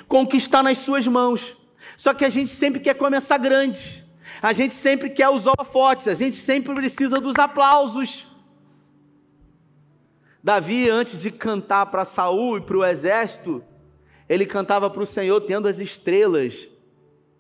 com 0.07 0.23
o 0.23 0.27
que 0.27 0.37
está 0.37 0.63
nas 0.63 0.79
suas 0.79 1.07
mãos. 1.07 1.57
Só 1.97 2.13
que 2.13 2.25
a 2.25 2.29
gente 2.29 2.51
sempre 2.51 2.81
quer 2.81 2.95
começar 2.95 3.39
grande, 3.39 4.05
a 4.41 4.53
gente 4.53 4.75
sempre 4.75 5.11
quer 5.11 5.29
os 5.29 5.47
holofotes, 5.47 6.07
a 6.07 6.15
gente 6.15 6.37
sempre 6.37 6.75
precisa 6.75 7.19
dos 7.19 7.37
aplausos. 7.37 8.27
Davi, 10.45 10.89
antes 10.89 11.17
de 11.19 11.31
cantar 11.31 11.87
para 11.87 12.05
Saul 12.05 12.59
e 12.59 12.61
para 12.61 12.77
o 12.77 12.85
exército, 12.85 13.65
ele 14.29 14.47
cantava 14.47 14.89
para 14.89 15.03
o 15.03 15.07
Senhor 15.07 15.41
tendo 15.41 15.67
as 15.67 15.79
estrelas 15.79 16.69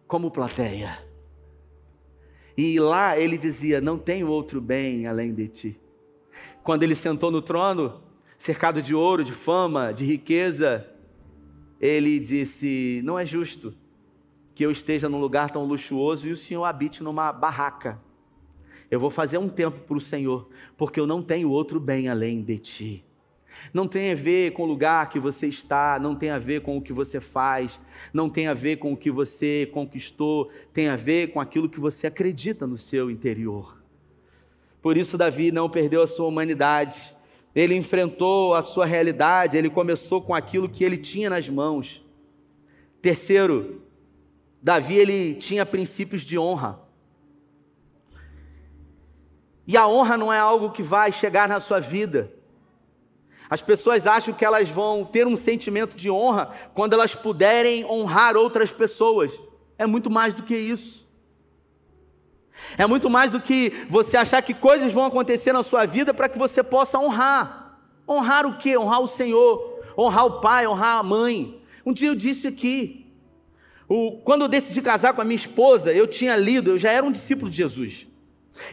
como 0.07 0.31
plateia. 0.31 1.08
E 2.59 2.81
lá 2.81 3.17
ele 3.17 3.39
dizia: 3.39 3.81
Não 3.81 3.97
tenho 3.97 4.27
outro 4.27 4.61
bem 4.61 5.07
além 5.07 5.33
de 5.33 5.47
ti. 5.47 5.81
Quando 6.65 6.83
ele 6.83 6.97
sentou 6.97 7.31
no 7.31 7.41
trono, 7.41 8.03
cercado 8.37 8.83
de 8.83 8.97
ouro, 8.97 9.23
de 9.23 9.31
fama, 9.31 9.93
de 9.93 10.05
riqueza, 10.05 10.85
ele 11.81 12.19
disse: 12.19 13.01
Não 13.05 13.17
é 13.17 13.25
justo 13.25 13.73
que 14.57 14.67
eu 14.67 14.73
esteja 14.73 15.09
num 15.09 15.21
lugar 15.21 15.53
tão 15.53 15.65
luxuoso 15.65 16.27
e 16.27 16.33
o 16.33 16.37
Senhor 16.37 16.65
habite 16.65 17.01
numa 17.01 17.33
barraca. 17.33 18.03
Eu 18.91 18.99
vou 18.99 19.09
fazer 19.09 19.39
um 19.39 19.49
tempo 19.49 19.79
para 19.87 19.97
o 19.97 20.01
Senhor, 20.01 20.49
porque 20.77 20.99
eu 20.99 21.07
não 21.07 21.23
tenho 21.23 21.51
outro 21.51 21.79
bem 21.79 22.09
além 22.09 22.43
de 22.43 22.59
ti. 22.59 23.05
Não 23.73 23.87
tem 23.87 24.13
a 24.13 24.15
ver 24.15 24.53
com 24.53 24.63
o 24.63 24.67
lugar 24.67 25.09
que 25.09 25.19
você 25.19 25.47
está, 25.47 25.99
não 25.99 26.15
tem 26.15 26.31
a 26.31 26.39
ver 26.39 26.63
com 26.63 26.77
o 26.77 26.83
que 26.83 26.93
você 26.93 27.21
faz, 27.21 27.81
não 28.13 28.29
tem 28.29 28.47
a 28.47 28.55
ver 28.55 28.77
com 28.77 28.93
o 28.93 28.97
que 28.97 29.11
você 29.11 29.69
conquistou, 29.73 30.51
tem 30.73 30.89
a 30.89 30.97
ver 30.97 31.33
com 31.33 31.41
aquilo 31.41 31.69
que 31.69 31.81
você 31.81 32.07
acredita 32.07 32.67
no 32.67 32.79
seu 32.79 33.11
interior. 33.11 33.83
Por 34.81 34.97
isso, 34.97 35.19
Davi 35.19 35.51
não 35.51 35.69
perdeu 35.69 36.03
a 36.03 36.07
sua 36.07 36.27
humanidade, 36.27 37.15
ele 37.55 37.75
enfrentou 37.75 38.55
a 38.55 38.63
sua 38.63 38.87
realidade, 38.87 39.57
ele 39.57 39.69
começou 39.69 40.23
com 40.23 40.35
aquilo 40.35 40.69
que 40.69 40.85
ele 40.85 40.97
tinha 40.97 41.29
nas 41.29 41.49
mãos. 41.49 42.05
Terceiro, 43.03 43.83
Davi 44.63 44.97
ele 44.97 45.35
tinha 45.35 45.65
princípios 45.65 46.23
de 46.23 46.39
honra. 46.39 46.81
E 49.67 49.77
a 49.77 49.87
honra 49.87 50.17
não 50.17 50.33
é 50.33 50.39
algo 50.39 50.71
que 50.71 50.83
vai 50.83 51.13
chegar 51.13 51.47
na 51.49 51.61
sua 51.61 51.79
vida. 51.79 52.33
As 53.51 53.63
pessoas 53.63 54.07
acham 54.07 54.35
que 54.35 54.45
elas 54.45 54.69
vão 54.69 55.05
ter 55.05 55.27
um 55.27 55.37
sentimento 55.37 55.97
de 55.97 56.11
honra 56.11 56.53
quando 56.75 56.93
elas 56.93 57.15
puderem 57.15 57.85
honrar 57.85 58.37
outras 58.37 58.71
pessoas. 58.71 59.33
É 59.79 59.87
muito 59.87 60.11
mais 60.11 60.35
do 60.35 60.43
que 60.43 60.57
isso. 60.57 61.09
É 62.77 62.87
muito 62.87 63.09
mais 63.09 63.31
do 63.31 63.41
que 63.41 63.87
você 63.89 64.17
achar 64.17 64.43
que 64.43 64.53
coisas 64.53 64.93
vão 64.93 65.05
acontecer 65.05 65.53
na 65.53 65.63
sua 65.63 65.87
vida 65.87 66.13
para 66.13 66.29
que 66.29 66.39
você 66.39 66.63
possa 66.63 66.99
honrar. 66.99 67.79
Honrar 68.07 68.47
o 68.47 68.59
quê? 68.59 68.77
Honrar 68.77 69.01
o 69.01 69.07
Senhor, 69.07 69.81
honrar 69.97 70.27
o 70.27 70.41
pai, 70.41 70.67
honrar 70.67 70.99
a 70.99 71.03
mãe. 71.03 71.63
Um 71.87 71.93
dia 71.93 72.09
eu 72.09 72.15
disse 72.15 72.47
aqui, 72.47 73.07
o, 73.89 74.19
quando 74.25 74.43
eu 74.43 74.49
decidi 74.49 74.83
casar 74.83 75.15
com 75.15 75.23
a 75.23 75.25
minha 75.25 75.37
esposa, 75.37 75.93
eu 75.93 76.07
tinha 76.07 76.37
lido, 76.37 76.71
eu 76.71 76.79
já 76.79 76.91
era 76.91 77.07
um 77.07 77.13
discípulo 77.13 77.51
de 77.51 77.57
Jesus. 77.57 78.07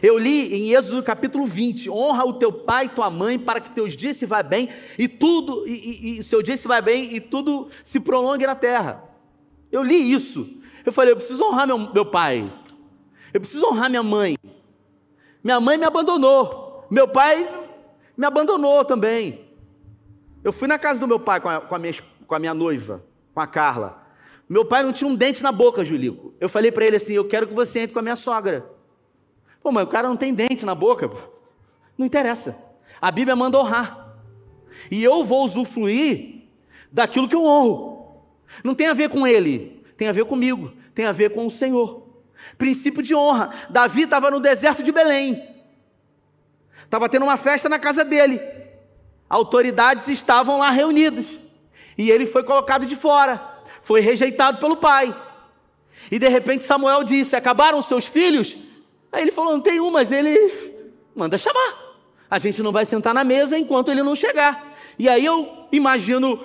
Eu 0.02 0.18
li 0.18 0.54
em 0.54 0.74
Êxodo 0.74 1.02
capítulo 1.02 1.46
20: 1.46 1.90
honra 1.90 2.24
o 2.24 2.34
teu 2.34 2.52
pai 2.52 2.86
e 2.86 2.88
tua 2.88 3.10
mãe 3.10 3.38
para 3.38 3.60
que 3.60 3.70
teus 3.70 3.96
dias 3.96 4.16
se 4.16 4.26
vá 4.26 4.42
bem 4.42 4.68
e 4.98 5.08
tudo, 5.08 5.66
e, 5.66 5.72
e, 5.72 6.18
e 6.18 6.22
seu 6.22 6.42
dia 6.42 6.56
se 6.56 6.68
vai 6.68 6.82
bem 6.82 7.14
e 7.14 7.20
tudo 7.20 7.68
se 7.84 8.00
prolongue 8.00 8.46
na 8.46 8.54
terra. 8.54 9.02
Eu 9.70 9.82
li 9.82 10.12
isso. 10.12 10.48
Eu 10.84 10.92
falei, 10.92 11.12
eu 11.12 11.16
preciso 11.16 11.44
honrar 11.44 11.66
meu, 11.66 11.78
meu 11.78 12.06
pai, 12.06 12.52
eu 13.34 13.40
preciso 13.40 13.66
honrar 13.66 13.90
minha 13.90 14.02
mãe. 14.02 14.36
Minha 15.42 15.60
mãe 15.60 15.76
me 15.76 15.84
abandonou, 15.84 16.86
meu 16.90 17.08
pai 17.08 17.48
me 18.16 18.24
abandonou 18.24 18.84
também. 18.84 19.46
Eu 20.42 20.52
fui 20.52 20.68
na 20.68 20.78
casa 20.78 21.00
do 21.00 21.08
meu 21.08 21.18
pai 21.18 21.40
com 21.40 21.48
a, 21.48 21.60
com 21.60 21.74
a, 21.74 21.78
minha, 21.78 21.92
com 22.26 22.34
a 22.34 22.38
minha 22.38 22.54
noiva, 22.54 23.04
com 23.34 23.40
a 23.40 23.46
Carla. 23.46 24.06
Meu 24.48 24.64
pai 24.64 24.82
não 24.84 24.92
tinha 24.92 25.08
um 25.08 25.16
dente 25.16 25.42
na 25.42 25.50
boca, 25.50 25.84
Julico. 25.84 26.32
Eu 26.38 26.48
falei 26.48 26.70
para 26.70 26.86
ele 26.86 26.96
assim: 26.96 27.14
Eu 27.14 27.26
quero 27.26 27.48
que 27.48 27.54
você 27.54 27.80
entre 27.80 27.92
com 27.92 27.98
a 27.98 28.02
minha 28.02 28.16
sogra. 28.16 28.75
Pô, 29.66 29.72
mas 29.72 29.82
o 29.82 29.88
cara 29.88 30.06
não 30.06 30.16
tem 30.16 30.32
dente 30.32 30.64
na 30.64 30.76
boca. 30.76 31.10
Não 31.98 32.06
interessa. 32.06 32.56
A 33.02 33.10
Bíblia 33.10 33.34
manda 33.34 33.58
honrar. 33.58 34.14
E 34.88 35.02
eu 35.02 35.24
vou 35.24 35.44
usufruir 35.44 36.44
daquilo 36.92 37.28
que 37.28 37.34
eu 37.34 37.44
honro. 37.44 38.22
Não 38.62 38.76
tem 38.76 38.86
a 38.86 38.94
ver 38.94 39.08
com 39.08 39.26
ele, 39.26 39.84
tem 39.96 40.06
a 40.06 40.12
ver 40.12 40.24
comigo, 40.24 40.72
tem 40.94 41.04
a 41.04 41.10
ver 41.10 41.34
com 41.34 41.44
o 41.44 41.50
Senhor. 41.50 42.06
Princípio 42.56 43.02
de 43.02 43.12
honra. 43.12 43.50
Davi 43.68 44.02
estava 44.02 44.30
no 44.30 44.38
deserto 44.38 44.84
de 44.84 44.92
Belém. 44.92 45.44
Estava 46.84 47.08
tendo 47.08 47.24
uma 47.24 47.36
festa 47.36 47.68
na 47.68 47.80
casa 47.80 48.04
dele. 48.04 48.40
Autoridades 49.28 50.06
estavam 50.06 50.58
lá 50.58 50.70
reunidas. 50.70 51.36
E 51.98 52.08
ele 52.08 52.24
foi 52.24 52.44
colocado 52.44 52.86
de 52.86 52.94
fora 52.94 53.56
foi 53.82 54.00
rejeitado 54.00 54.58
pelo 54.58 54.76
pai. 54.76 55.12
E 56.08 56.20
de 56.20 56.28
repente 56.28 56.62
Samuel 56.62 57.02
disse: 57.02 57.34
Acabaram 57.34 57.82
seus 57.82 58.06
filhos? 58.06 58.56
Aí 59.12 59.22
ele 59.22 59.32
falou: 59.32 59.52
Não 59.52 59.60
tem 59.60 59.80
um, 59.80 59.90
mas 59.90 60.12
ele 60.12 60.78
manda 61.14 61.38
chamar. 61.38 61.86
A 62.30 62.38
gente 62.38 62.62
não 62.62 62.72
vai 62.72 62.84
sentar 62.84 63.14
na 63.14 63.24
mesa 63.24 63.58
enquanto 63.58 63.90
ele 63.90 64.02
não 64.02 64.16
chegar. 64.16 64.76
E 64.98 65.08
aí 65.08 65.24
eu 65.24 65.66
imagino 65.70 66.44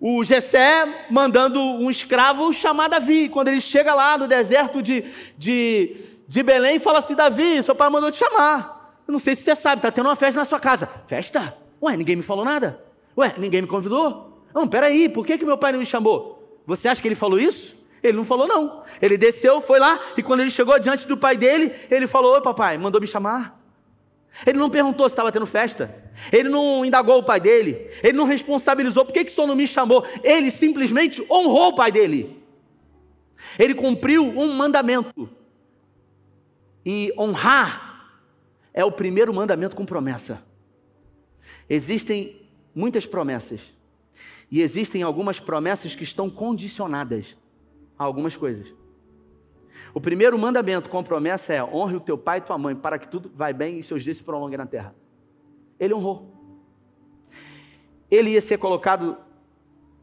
o 0.00 0.24
Jessé 0.24 1.06
mandando 1.10 1.60
um 1.60 1.88
escravo 1.88 2.52
chamar 2.52 2.88
Davi. 2.88 3.28
Quando 3.28 3.48
ele 3.48 3.60
chega 3.60 3.94
lá 3.94 4.18
no 4.18 4.26
deserto 4.26 4.82
de, 4.82 5.04
de, 5.38 5.96
de 6.26 6.42
Belém, 6.42 6.78
fala 6.78 6.98
assim: 6.98 7.14
Davi, 7.14 7.62
seu 7.62 7.74
pai 7.74 7.88
mandou 7.88 8.10
te 8.10 8.18
chamar. 8.18 9.00
Eu 9.06 9.12
não 9.12 9.18
sei 9.18 9.36
se 9.36 9.42
você 9.42 9.54
sabe, 9.54 9.78
está 9.78 9.90
tendo 9.90 10.06
uma 10.06 10.16
festa 10.16 10.38
na 10.38 10.44
sua 10.44 10.60
casa. 10.60 10.88
Festa? 11.06 11.56
Ué, 11.82 11.96
ninguém 11.96 12.16
me 12.16 12.22
falou 12.22 12.44
nada? 12.44 12.82
Ué, 13.16 13.34
ninguém 13.38 13.62
me 13.62 13.68
convidou? 13.68 14.44
Não, 14.54 14.66
peraí, 14.66 15.08
por 15.08 15.26
que, 15.26 15.38
que 15.38 15.44
meu 15.44 15.58
pai 15.58 15.72
não 15.72 15.78
me 15.78 15.86
chamou? 15.86 16.60
Você 16.66 16.88
acha 16.88 17.00
que 17.00 17.08
ele 17.08 17.14
falou 17.14 17.38
isso? 17.38 17.74
Ele 18.02 18.16
não 18.16 18.24
falou, 18.24 18.48
não. 18.48 18.82
Ele 19.00 19.16
desceu, 19.16 19.60
foi 19.60 19.78
lá, 19.78 20.00
e 20.16 20.22
quando 20.22 20.40
ele 20.40 20.50
chegou 20.50 20.78
diante 20.78 21.06
do 21.06 21.16
pai 21.16 21.36
dele, 21.36 21.72
ele 21.90 22.06
falou: 22.06 22.34
Oi, 22.34 22.42
papai, 22.42 22.76
mandou 22.76 23.00
me 23.00 23.06
chamar. 23.06 23.60
Ele 24.46 24.58
não 24.58 24.70
perguntou 24.70 25.08
se 25.08 25.12
estava 25.12 25.30
tendo 25.30 25.46
festa. 25.46 25.94
Ele 26.32 26.48
não 26.48 26.84
indagou 26.84 27.18
o 27.18 27.22
pai 27.22 27.38
dele. 27.38 27.90
Ele 28.02 28.16
não 28.16 28.24
responsabilizou 28.24 29.04
por 29.04 29.12
que, 29.12 29.24
que 29.24 29.30
o 29.30 29.34
senhor 29.34 29.46
não 29.46 29.54
me 29.54 29.66
chamou. 29.66 30.06
Ele 30.24 30.50
simplesmente 30.50 31.24
honrou 31.30 31.68
o 31.68 31.74
pai 31.74 31.92
dele. 31.92 32.42
Ele 33.58 33.74
cumpriu 33.74 34.24
um 34.24 34.52
mandamento. 34.54 35.28
E 36.84 37.12
honrar 37.16 38.18
é 38.72 38.84
o 38.84 38.90
primeiro 38.90 39.32
mandamento 39.34 39.76
com 39.76 39.84
promessa. 39.84 40.42
Existem 41.68 42.48
muitas 42.74 43.06
promessas. 43.06 43.60
E 44.50 44.60
existem 44.60 45.02
algumas 45.02 45.38
promessas 45.38 45.94
que 45.94 46.04
estão 46.04 46.28
condicionadas 46.28 47.36
a 48.02 48.06
algumas 48.06 48.36
coisas. 48.36 48.74
O 49.94 50.00
primeiro 50.00 50.38
mandamento 50.38 50.88
com 50.88 51.02
promessa 51.02 51.52
é: 51.52 51.62
honre 51.62 51.96
o 51.96 52.00
teu 52.00 52.16
pai 52.16 52.38
e 52.38 52.42
tua 52.42 52.58
mãe, 52.58 52.74
para 52.74 52.98
que 52.98 53.08
tudo 53.08 53.30
vai 53.34 53.52
bem 53.52 53.78
e 53.78 53.82
seus 53.82 54.02
dias 54.02 54.16
se 54.16 54.22
prolonguem 54.22 54.58
na 54.58 54.66
terra. 54.66 54.94
Ele 55.78 55.94
honrou. 55.94 56.30
Ele 58.10 58.30
ia 58.30 58.40
ser 58.40 58.58
colocado 58.58 59.16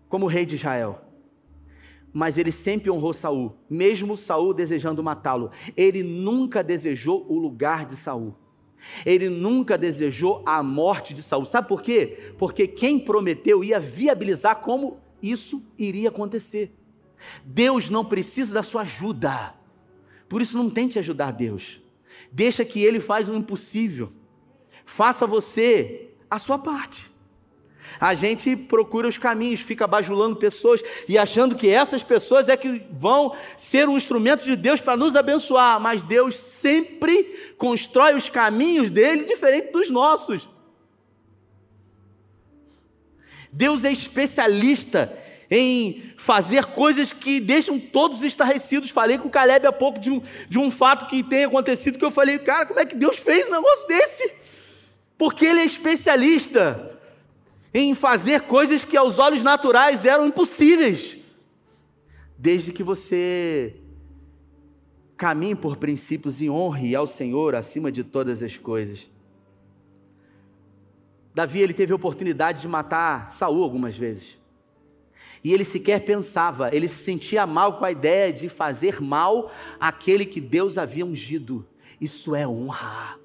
como 0.07 0.27
rei 0.27 0.45
de 0.45 0.55
Israel. 0.55 1.01
Mas 2.11 2.37
ele 2.39 2.51
sempre 2.51 2.89
honrou 2.89 3.13
Saul, 3.13 3.55
mesmo 3.69 4.17
Saul 4.17 4.53
desejando 4.53 5.03
matá-lo. 5.03 5.51
Ele 5.77 6.01
nunca 6.01 6.63
desejou 6.63 7.23
o 7.29 7.37
lugar 7.37 7.85
de 7.85 7.95
Saul. 7.95 8.35
Ele 9.05 9.29
nunca 9.29 9.77
desejou 9.77 10.41
a 10.45 10.63
morte 10.63 11.13
de 11.13 11.21
Saul. 11.21 11.45
Sabe 11.45 11.67
por 11.67 11.83
quê? 11.83 12.33
Porque 12.37 12.67
quem 12.67 12.99
prometeu 12.99 13.63
ia 13.63 13.79
viabilizar 13.79 14.57
como 14.61 14.97
isso 15.21 15.63
iria 15.77 16.09
acontecer. 16.09 16.73
Deus 17.43 17.89
não 17.89 18.05
precisa 18.05 18.53
da 18.53 18.63
sua 18.63 18.81
ajuda. 18.81 19.53
Por 20.27 20.41
isso 20.41 20.57
não 20.57 20.69
tente 20.69 20.99
ajudar 20.99 21.31
Deus. 21.31 21.81
Deixa 22.31 22.63
que 22.63 22.81
ele 22.83 22.99
faz 22.99 23.27
o 23.29 23.35
impossível. 23.35 24.11
Faça 24.85 25.25
você 25.25 26.09
a 26.29 26.37
sua 26.37 26.57
parte. 26.57 27.09
A 27.99 28.13
gente 28.13 28.55
procura 28.55 29.07
os 29.07 29.17
caminhos, 29.17 29.61
fica 29.61 29.87
bajulando 29.87 30.35
pessoas 30.35 30.81
e 31.07 31.17
achando 31.17 31.55
que 31.55 31.69
essas 31.69 32.03
pessoas 32.03 32.47
é 32.47 32.55
que 32.55 32.85
vão 32.91 33.35
ser 33.57 33.89
um 33.89 33.97
instrumento 33.97 34.43
de 34.43 34.55
Deus 34.55 34.79
para 34.79 34.97
nos 34.97 35.15
abençoar, 35.15 35.79
mas 35.79 36.03
Deus 36.03 36.35
sempre 36.35 37.53
constrói 37.57 38.15
os 38.15 38.29
caminhos 38.29 38.89
dele 38.89 39.25
diferente 39.25 39.71
dos 39.71 39.89
nossos. 39.89 40.47
Deus 43.51 43.83
é 43.83 43.91
especialista 43.91 45.17
em 45.51 46.11
fazer 46.15 46.65
coisas 46.65 47.11
que 47.11 47.39
deixam 47.39 47.79
todos 47.79 48.23
estarrecidos. 48.23 48.89
Falei 48.89 49.17
com 49.17 49.27
o 49.27 49.31
Caleb 49.31 49.65
há 49.65 49.71
pouco 49.71 49.99
de 49.99 50.11
um, 50.11 50.21
de 50.47 50.59
um 50.59 50.69
fato 50.69 51.07
que 51.07 51.23
tem 51.23 51.45
acontecido 51.45 51.97
que 51.97 52.05
eu 52.05 52.11
falei, 52.11 52.37
cara, 52.39 52.65
como 52.65 52.79
é 52.79 52.85
que 52.85 52.95
Deus 52.95 53.17
fez 53.17 53.47
um 53.47 53.51
negócio 53.51 53.87
desse? 53.87 54.33
Porque 55.17 55.45
ele 55.45 55.59
é 55.59 55.65
especialista 55.65 56.97
em 57.73 57.93
fazer 57.95 58.41
coisas 58.41 58.83
que 58.83 58.95
aos 58.95 59.19
olhos 59.19 59.43
naturais 59.43 60.05
eram 60.05 60.27
impossíveis. 60.27 61.17
Desde 62.37 62.71
que 62.71 62.83
você 62.83 63.75
caminhe 65.17 65.55
por 65.55 65.75
princípios 65.75 66.41
e 66.41 66.49
honre 66.49 66.95
ao 66.95 67.05
Senhor 67.05 67.53
acima 67.53 67.91
de 67.91 68.05
todas 68.05 68.41
as 68.41 68.55
coisas. 68.55 69.09
Davi 71.35 71.59
ele 71.59 71.73
teve 71.73 71.91
a 71.91 71.95
oportunidade 71.95 72.61
de 72.61 72.67
matar 72.67 73.29
Saul 73.29 73.61
algumas 73.61 73.97
vezes. 73.97 74.38
E 75.43 75.53
ele 75.53 75.63
sequer 75.63 76.01
pensava, 76.01 76.69
ele 76.73 76.87
se 76.87 77.03
sentia 77.03 77.45
mal 77.45 77.77
com 77.77 77.85
a 77.85 77.91
ideia 77.91 78.31
de 78.31 78.49
fazer 78.49 79.01
mal 79.01 79.51
àquele 79.79 80.25
que 80.25 80.41
Deus 80.41 80.77
havia 80.77 81.05
ungido. 81.05 81.65
Isso 81.99 82.35
é 82.35 82.47
honra. 82.47 83.17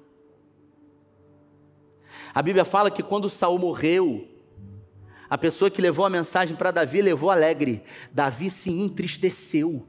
A 2.33 2.41
Bíblia 2.41 2.65
fala 2.65 2.91
que 2.91 3.03
quando 3.03 3.29
Saul 3.29 3.59
morreu, 3.59 4.27
a 5.29 5.37
pessoa 5.37 5.71
que 5.71 5.81
levou 5.81 6.05
a 6.05 6.09
mensagem 6.09 6.55
para 6.55 6.71
Davi 6.71 7.01
levou 7.01 7.31
alegre. 7.31 7.83
Davi 8.11 8.49
se 8.49 8.69
entristeceu. 8.69 9.85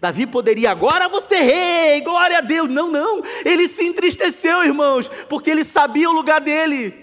Davi 0.00 0.26
poderia, 0.26 0.70
agora 0.70 1.08
você 1.08 1.40
rei, 1.40 2.00
glória 2.00 2.38
a 2.38 2.40
Deus. 2.40 2.68
Não, 2.70 2.90
não. 2.90 3.22
Ele 3.44 3.68
se 3.68 3.84
entristeceu, 3.84 4.64
irmãos, 4.64 5.08
porque 5.28 5.50
ele 5.50 5.64
sabia 5.64 6.08
o 6.08 6.12
lugar 6.12 6.40
dele. 6.40 7.01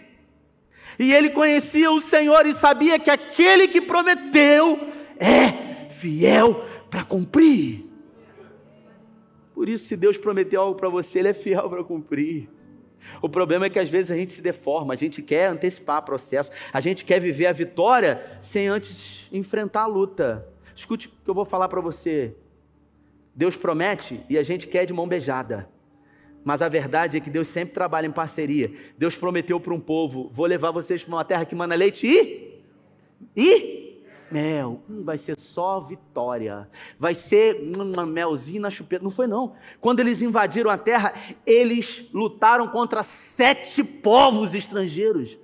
E 1.00 1.14
ele 1.14 1.30
conhecia 1.30 1.90
o 1.90 2.02
Senhor 2.02 2.46
e 2.46 2.54
sabia 2.54 3.00
que 3.00 3.10
aquele 3.10 3.70
que 3.70 3.80
prometeu 3.80 4.78
é 5.18 5.90
fiel 5.90 6.66
para 6.90 7.06
cumprir. 7.06 7.86
Por 9.54 9.68
isso, 9.68 9.86
se 9.86 9.96
Deus 9.96 10.18
prometeu 10.18 10.62
algo 10.62 10.76
para 10.78 10.90
você, 10.90 11.20
Ele 11.20 11.30
é 11.30 11.34
fiel 11.34 11.70
para 11.70 11.84
cumprir. 11.84 12.50
O 13.22 13.30
problema 13.30 13.66
é 13.66 13.70
que 13.70 13.80
às 13.80 13.90
vezes 13.90 14.12
a 14.12 14.16
gente 14.16 14.32
se 14.32 14.42
deforma, 14.42 14.94
a 14.94 14.98
gente 14.98 15.22
quer 15.22 15.48
antecipar 15.48 16.00
o 16.00 16.06
processo, 16.06 16.52
a 16.72 16.82
gente 16.82 17.04
quer 17.06 17.20
viver 17.20 17.48
a 17.48 17.54
vitória 17.54 18.40
sem 18.42 18.68
antes 18.68 19.28
enfrentar 19.32 19.84
a 19.84 19.88
luta. 19.88 20.48
Escute 20.76 21.08
o 21.08 21.12
que 21.12 21.30
eu 21.30 21.34
vou 21.34 21.46
falar 21.46 21.68
para 21.68 21.82
você. 21.82 22.36
Deus 23.34 23.56
promete 23.56 24.24
e 24.30 24.38
a 24.38 24.44
gente 24.44 24.68
quer 24.68 24.86
de 24.86 24.94
mão 24.94 25.08
beijada. 25.08 25.70
Mas 26.44 26.62
a 26.62 26.70
verdade 26.70 27.18
é 27.18 27.20
que 27.20 27.30
Deus 27.30 27.48
sempre 27.48 27.74
trabalha 27.74 28.08
em 28.08 28.12
parceria. 28.12 28.72
Deus 28.98 29.16
prometeu 29.16 29.60
para 29.60 29.74
um 29.74 29.80
povo: 29.80 30.30
vou 30.34 30.46
levar 30.46 30.72
vocês 30.72 31.04
para 31.04 31.14
uma 31.14 31.26
terra 31.26 31.46
que 31.46 31.56
manda 31.56 31.76
leite 31.76 32.08
e. 32.08 32.50
E 33.36 33.80
mel. 34.32 34.82
Hum, 34.90 35.04
vai 35.04 35.18
ser 35.18 35.40
só 35.40 35.80
vitória. 35.80 36.70
Vai 36.98 37.16
ser 37.16 37.72
uma 37.76 38.06
melzinho 38.06 38.62
na 38.62 38.70
chupeta. 38.70 39.04
Não 39.04 39.12
foi, 39.12 39.28
não. 39.28 39.56
Quando 39.80 40.00
eles 40.00 40.22
invadiram 40.22 40.70
a 40.70 40.78
terra, 40.78 41.14
eles 41.46 42.06
lutaram 42.14 42.68
contra 42.68 43.04
sete 43.04 43.84
povos 43.84 44.54
estrangeiros. 44.54 45.38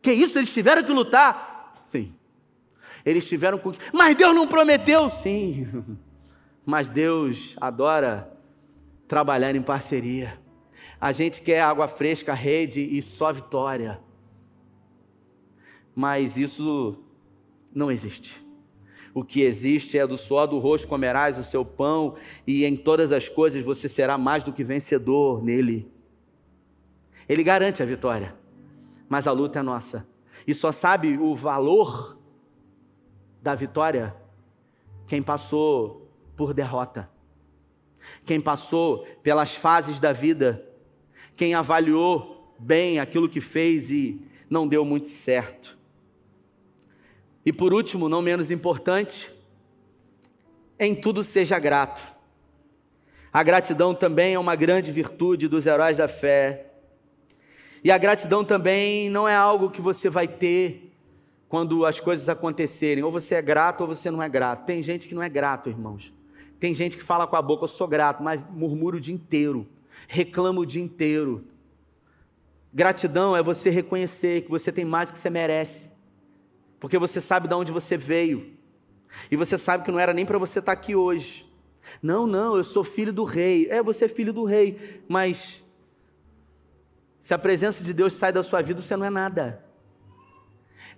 Que 0.00 0.12
isso? 0.12 0.38
Eles 0.38 0.52
tiveram 0.52 0.82
que 0.82 0.92
lutar? 0.92 1.84
Sim. 1.90 2.14
Eles 3.04 3.24
tiveram. 3.24 3.60
Mas 3.92 4.16
Deus 4.16 4.34
não 4.34 4.46
prometeu? 4.46 5.08
Sim. 5.10 5.84
Mas 6.64 6.88
Deus 6.88 7.56
adora 7.60 8.30
trabalhar 9.12 9.54
em 9.54 9.60
parceria. 9.60 10.40
A 10.98 11.12
gente 11.12 11.42
quer 11.42 11.60
água 11.60 11.86
fresca, 11.86 12.32
rede 12.32 12.80
e 12.80 13.02
só 13.02 13.30
vitória. 13.30 14.00
Mas 15.94 16.38
isso 16.38 16.96
não 17.74 17.92
existe. 17.92 18.42
O 19.12 19.22
que 19.22 19.42
existe 19.42 19.98
é 19.98 20.06
do 20.06 20.16
suor 20.16 20.46
do 20.46 20.58
rosto 20.58 20.88
comerás 20.88 21.36
o 21.36 21.44
seu 21.44 21.62
pão, 21.62 22.16
e 22.46 22.64
em 22.64 22.74
todas 22.74 23.12
as 23.12 23.28
coisas 23.28 23.62
você 23.62 23.86
será 23.86 24.16
mais 24.16 24.44
do 24.44 24.50
que 24.50 24.64
vencedor 24.64 25.44
nele. 25.44 25.92
Ele 27.28 27.44
garante 27.44 27.82
a 27.82 27.86
vitória, 27.86 28.34
mas 29.10 29.26
a 29.26 29.32
luta 29.32 29.58
é 29.58 29.62
nossa. 29.62 30.08
E 30.46 30.54
só 30.54 30.72
sabe 30.72 31.18
o 31.18 31.36
valor 31.36 32.16
da 33.42 33.54
vitória 33.54 34.16
quem 35.06 35.22
passou 35.22 36.10
por 36.34 36.54
derrota, 36.54 37.10
quem 38.24 38.40
passou 38.40 39.06
pelas 39.22 39.54
fases 39.54 40.00
da 40.00 40.12
vida, 40.12 40.64
quem 41.36 41.54
avaliou 41.54 42.54
bem 42.58 43.00
aquilo 43.00 43.28
que 43.28 43.40
fez 43.40 43.90
e 43.90 44.20
não 44.48 44.68
deu 44.68 44.84
muito 44.84 45.08
certo. 45.08 45.76
E 47.44 47.52
por 47.52 47.72
último, 47.72 48.08
não 48.08 48.22
menos 48.22 48.50
importante, 48.50 49.32
em 50.78 50.94
tudo 50.94 51.24
seja 51.24 51.58
grato. 51.58 52.12
A 53.32 53.42
gratidão 53.42 53.94
também 53.94 54.34
é 54.34 54.38
uma 54.38 54.54
grande 54.54 54.92
virtude 54.92 55.48
dos 55.48 55.66
heróis 55.66 55.96
da 55.96 56.06
fé. 56.06 56.66
E 57.82 57.90
a 57.90 57.98
gratidão 57.98 58.44
também 58.44 59.08
não 59.08 59.26
é 59.26 59.34
algo 59.34 59.70
que 59.70 59.80
você 59.80 60.08
vai 60.08 60.28
ter 60.28 60.92
quando 61.48 61.84
as 61.84 61.98
coisas 61.98 62.28
acontecerem. 62.28 63.02
Ou 63.02 63.10
você 63.10 63.34
é 63.34 63.42
grato 63.42 63.80
ou 63.80 63.86
você 63.86 64.10
não 64.10 64.22
é 64.22 64.28
grato. 64.28 64.66
Tem 64.66 64.82
gente 64.82 65.08
que 65.08 65.14
não 65.14 65.22
é 65.22 65.28
grato, 65.28 65.68
irmãos. 65.68 66.12
Tem 66.62 66.72
gente 66.72 66.96
que 66.96 67.02
fala 67.02 67.26
com 67.26 67.34
a 67.34 67.42
boca, 67.42 67.64
eu 67.64 67.68
sou 67.68 67.88
grato, 67.88 68.22
mas 68.22 68.40
murmura 68.52 68.96
o 68.96 69.00
dia 69.00 69.12
inteiro, 69.12 69.66
reclama 70.06 70.60
o 70.60 70.64
dia 70.64 70.80
inteiro. 70.80 71.44
Gratidão 72.72 73.36
é 73.36 73.42
você 73.42 73.68
reconhecer 73.68 74.42
que 74.42 74.48
você 74.48 74.70
tem 74.70 74.84
mais 74.84 75.10
do 75.10 75.14
que 75.14 75.18
você 75.18 75.28
merece, 75.28 75.90
porque 76.78 76.96
você 77.00 77.20
sabe 77.20 77.48
de 77.48 77.54
onde 77.54 77.72
você 77.72 77.96
veio, 77.96 78.56
e 79.28 79.34
você 79.34 79.58
sabe 79.58 79.82
que 79.82 79.90
não 79.90 79.98
era 79.98 80.14
nem 80.14 80.24
para 80.24 80.38
você 80.38 80.60
estar 80.60 80.70
aqui 80.70 80.94
hoje. 80.94 81.44
Não, 82.00 82.28
não, 82.28 82.56
eu 82.56 82.62
sou 82.62 82.84
filho 82.84 83.12
do 83.12 83.24
rei. 83.24 83.66
É, 83.68 83.82
você 83.82 84.04
é 84.04 84.08
filho 84.08 84.32
do 84.32 84.44
rei, 84.44 85.02
mas 85.08 85.60
se 87.20 87.34
a 87.34 87.38
presença 87.40 87.82
de 87.82 87.92
Deus 87.92 88.12
sai 88.12 88.32
da 88.32 88.44
sua 88.44 88.62
vida, 88.62 88.80
você 88.80 88.96
não 88.96 89.06
é 89.06 89.10
nada. 89.10 89.64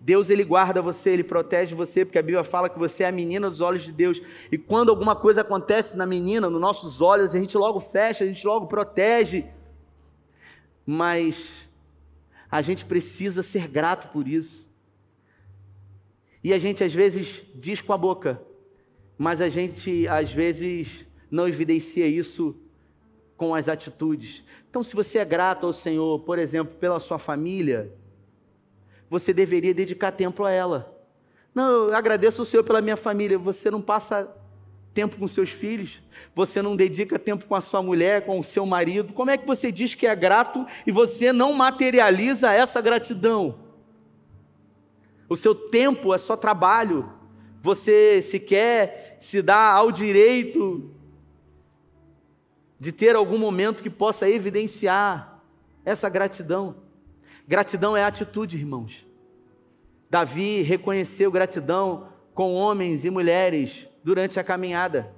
Deus 0.04 0.28
ele 0.28 0.44
guarda 0.44 0.82
você, 0.82 1.08
ele 1.08 1.24
protege 1.24 1.74
você, 1.74 2.04
porque 2.04 2.18
a 2.18 2.22
Bíblia 2.22 2.44
fala 2.44 2.68
que 2.68 2.78
você 2.78 3.04
é 3.04 3.06
a 3.06 3.12
menina 3.12 3.48
dos 3.48 3.62
olhos 3.62 3.84
de 3.84 3.90
Deus. 3.90 4.20
E 4.52 4.58
quando 4.58 4.90
alguma 4.90 5.16
coisa 5.16 5.40
acontece 5.40 5.96
na 5.96 6.04
menina, 6.04 6.50
nos 6.50 6.60
nossos 6.60 7.00
olhos, 7.00 7.34
a 7.34 7.38
gente 7.38 7.56
logo 7.56 7.80
fecha, 7.80 8.22
a 8.22 8.26
gente 8.26 8.46
logo 8.46 8.66
protege. 8.66 9.46
Mas 10.84 11.48
a 12.50 12.60
gente 12.60 12.84
precisa 12.84 13.42
ser 13.42 13.66
grato 13.66 14.12
por 14.12 14.28
isso. 14.28 14.68
E 16.42 16.52
a 16.52 16.58
gente 16.58 16.84
às 16.84 16.92
vezes 16.92 17.42
diz 17.54 17.80
com 17.80 17.94
a 17.94 17.96
boca, 17.96 18.42
mas 19.16 19.40
a 19.40 19.48
gente 19.48 20.06
às 20.06 20.30
vezes 20.30 21.06
não 21.30 21.48
evidencia 21.48 22.06
isso 22.06 22.54
com 23.38 23.54
as 23.54 23.70
atitudes. 23.70 24.44
Então, 24.68 24.82
se 24.82 24.94
você 24.94 25.16
é 25.16 25.24
grato 25.24 25.64
ao 25.64 25.72
Senhor, 25.72 26.20
por 26.20 26.38
exemplo, 26.38 26.74
pela 26.74 27.00
sua 27.00 27.18
família, 27.18 27.90
você 29.08 29.32
deveria 29.32 29.74
dedicar 29.74 30.12
tempo 30.12 30.44
a 30.44 30.50
ela. 30.50 30.92
Não, 31.54 31.88
eu 31.88 31.94
agradeço 31.94 32.42
ao 32.42 32.44
Senhor 32.44 32.64
pela 32.64 32.80
minha 32.80 32.96
família. 32.96 33.38
Você 33.38 33.70
não 33.70 33.80
passa 33.80 34.28
tempo 34.92 35.16
com 35.16 35.26
seus 35.26 35.50
filhos? 35.50 36.00
Você 36.34 36.62
não 36.62 36.76
dedica 36.76 37.18
tempo 37.18 37.46
com 37.46 37.54
a 37.54 37.60
sua 37.60 37.82
mulher, 37.82 38.24
com 38.24 38.38
o 38.38 38.44
seu 38.44 38.64
marido? 38.64 39.12
Como 39.12 39.30
é 39.30 39.36
que 39.36 39.46
você 39.46 39.70
diz 39.70 39.94
que 39.94 40.06
é 40.06 40.14
grato 40.14 40.66
e 40.86 40.92
você 40.92 41.32
não 41.32 41.52
materializa 41.52 42.52
essa 42.52 42.80
gratidão? 42.80 43.58
O 45.28 45.36
seu 45.36 45.54
tempo 45.54 46.14
é 46.14 46.18
só 46.18 46.36
trabalho. 46.36 47.10
Você 47.62 48.22
sequer 48.22 49.16
se 49.18 49.40
dá 49.40 49.72
ao 49.72 49.90
direito 49.90 50.90
de 52.78 52.92
ter 52.92 53.16
algum 53.16 53.38
momento 53.38 53.82
que 53.82 53.90
possa 53.90 54.28
evidenciar 54.28 55.40
essa 55.84 56.08
gratidão. 56.08 56.76
Gratidão 57.46 57.94
é 57.94 58.02
atitude, 58.02 58.56
irmãos. 58.56 59.06
Davi 60.08 60.62
reconheceu 60.62 61.30
gratidão 61.30 62.08
com 62.32 62.54
homens 62.54 63.04
e 63.04 63.10
mulheres 63.10 63.86
durante 64.02 64.40
a 64.40 64.44
caminhada. 64.44 65.12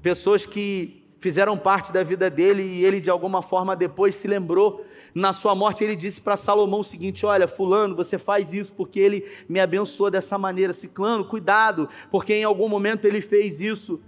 Pessoas 0.00 0.46
que 0.46 1.04
fizeram 1.18 1.58
parte 1.58 1.92
da 1.92 2.04
vida 2.04 2.30
dele 2.30 2.62
e 2.62 2.84
ele 2.84 3.00
de 3.00 3.10
alguma 3.10 3.42
forma 3.42 3.74
depois 3.74 4.14
se 4.14 4.28
lembrou. 4.28 4.84
Na 5.12 5.32
sua 5.32 5.52
morte 5.54 5.82
ele 5.82 5.96
disse 5.96 6.20
para 6.20 6.36
Salomão 6.36 6.80
o 6.80 6.84
seguinte: 6.84 7.26
"Olha, 7.26 7.48
fulano, 7.48 7.96
você 7.96 8.18
faz 8.18 8.52
isso 8.52 8.72
porque 8.74 9.00
ele 9.00 9.28
me 9.48 9.58
abençoou 9.58 10.10
dessa 10.12 10.38
maneira. 10.38 10.72
Ciclano, 10.72 11.24
cuidado, 11.24 11.88
porque 12.10 12.34
em 12.34 12.44
algum 12.44 12.68
momento 12.68 13.04
ele 13.04 13.20
fez 13.20 13.60
isso." 13.60 14.00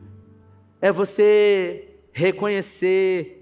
É 0.80 0.92
você 0.92 1.96
reconhecer 2.12 3.38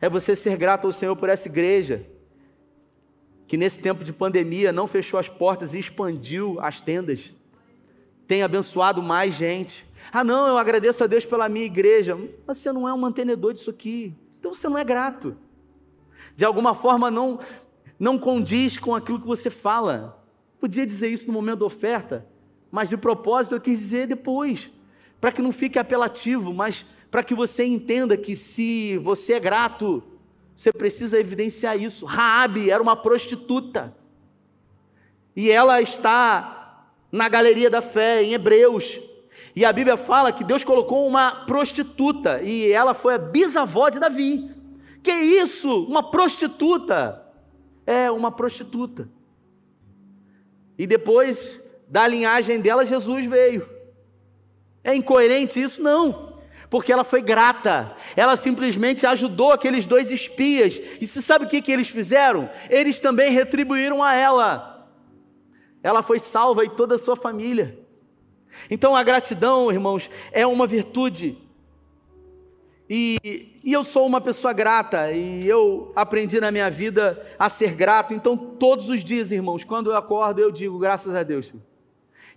é 0.00 0.08
você 0.08 0.36
ser 0.36 0.56
grato 0.56 0.86
ao 0.86 0.92
Senhor 0.92 1.16
por 1.16 1.28
essa 1.28 1.48
igreja 1.48 2.15
que 3.46 3.56
nesse 3.56 3.80
tempo 3.80 4.02
de 4.02 4.12
pandemia 4.12 4.72
não 4.72 4.86
fechou 4.88 5.18
as 5.18 5.28
portas 5.28 5.74
e 5.74 5.78
expandiu 5.78 6.58
as 6.60 6.80
tendas, 6.80 7.32
tem 8.26 8.42
abençoado 8.42 9.02
mais 9.02 9.34
gente. 9.34 9.86
Ah, 10.12 10.24
não, 10.24 10.48
eu 10.48 10.58
agradeço 10.58 11.04
a 11.04 11.06
Deus 11.06 11.24
pela 11.24 11.48
minha 11.48 11.64
igreja, 11.64 12.18
mas 12.46 12.58
você 12.58 12.72
não 12.72 12.88
é 12.88 12.92
um 12.92 12.98
mantenedor 12.98 13.52
disso 13.52 13.70
aqui, 13.70 14.14
então 14.38 14.52
você 14.52 14.68
não 14.68 14.78
é 14.78 14.84
grato. 14.84 15.36
De 16.34 16.44
alguma 16.44 16.74
forma 16.74 17.10
não 17.10 17.38
não 17.98 18.18
condiz 18.18 18.76
com 18.78 18.94
aquilo 18.94 19.20
que 19.20 19.26
você 19.26 19.48
fala. 19.48 20.22
Podia 20.60 20.86
dizer 20.86 21.08
isso 21.08 21.26
no 21.26 21.32
momento 21.32 21.60
da 21.60 21.66
oferta, 21.66 22.26
mas 22.70 22.88
de 22.88 22.96
propósito 22.96 23.54
eu 23.54 23.60
quis 23.60 23.78
dizer 23.78 24.06
depois, 24.06 24.70
para 25.20 25.32
que 25.32 25.40
não 25.40 25.52
fique 25.52 25.78
apelativo, 25.78 26.52
mas 26.52 26.84
para 27.10 27.22
que 27.22 27.34
você 27.34 27.64
entenda 27.64 28.16
que 28.16 28.36
se 28.36 28.98
você 28.98 29.34
é 29.34 29.40
grato, 29.40 30.02
você 30.56 30.72
precisa 30.72 31.20
evidenciar 31.20 31.80
isso. 31.80 32.06
Raabe 32.06 32.70
era 32.70 32.82
uma 32.82 32.96
prostituta. 32.96 33.94
E 35.36 35.50
ela 35.50 35.82
está 35.82 36.88
na 37.12 37.28
galeria 37.28 37.68
da 37.68 37.82
fé 37.82 38.22
em 38.22 38.32
Hebreus. 38.32 38.98
E 39.54 39.66
a 39.66 39.72
Bíblia 39.72 39.98
fala 39.98 40.32
que 40.32 40.42
Deus 40.42 40.64
colocou 40.64 41.06
uma 41.06 41.44
prostituta 41.44 42.42
e 42.42 42.72
ela 42.72 42.94
foi 42.94 43.14
a 43.14 43.18
bisavó 43.18 43.90
de 43.90 44.00
Davi. 44.00 44.50
Que 45.02 45.12
isso? 45.12 45.84
Uma 45.84 46.10
prostituta? 46.10 47.22
É 47.86 48.10
uma 48.10 48.32
prostituta. 48.32 49.08
E 50.78 50.86
depois 50.86 51.60
da 51.86 52.06
linhagem 52.06 52.60
dela 52.60 52.86
Jesus 52.86 53.26
veio. 53.26 53.68
É 54.82 54.94
incoerente 54.94 55.60
isso? 55.60 55.82
Não 55.82 56.25
porque 56.68 56.92
ela 56.92 57.04
foi 57.04 57.22
grata. 57.22 57.96
Ela 58.14 58.36
simplesmente 58.36 59.06
ajudou 59.06 59.52
aqueles 59.52 59.86
dois 59.86 60.10
espias. 60.10 60.80
E 61.00 61.06
você 61.06 61.22
sabe 61.22 61.44
o 61.44 61.48
que, 61.48 61.62
que 61.62 61.72
eles 61.72 61.88
fizeram? 61.88 62.50
Eles 62.68 63.00
também 63.00 63.30
retribuíram 63.30 64.02
a 64.02 64.14
ela. 64.14 64.88
Ela 65.82 66.02
foi 66.02 66.18
salva 66.18 66.64
e 66.64 66.70
toda 66.70 66.96
a 66.96 66.98
sua 66.98 67.16
família. 67.16 67.78
Então 68.70 68.96
a 68.96 69.02
gratidão, 69.02 69.70
irmãos, 69.70 70.10
é 70.32 70.46
uma 70.46 70.66
virtude. 70.66 71.38
E, 72.88 73.18
e, 73.64 73.72
eu 73.72 73.82
sou 73.82 74.06
uma 74.06 74.20
pessoa 74.20 74.52
grata, 74.52 75.10
e 75.10 75.46
eu 75.46 75.92
aprendi 75.96 76.40
na 76.40 76.52
minha 76.52 76.70
vida 76.70 77.26
a 77.36 77.48
ser 77.48 77.74
grato. 77.74 78.14
Então, 78.14 78.36
todos 78.36 78.88
os 78.88 79.02
dias, 79.02 79.32
irmãos, 79.32 79.64
quando 79.64 79.90
eu 79.90 79.96
acordo, 79.96 80.40
eu 80.40 80.52
digo 80.52 80.78
graças 80.78 81.12
a 81.12 81.24
Deus. 81.24 81.52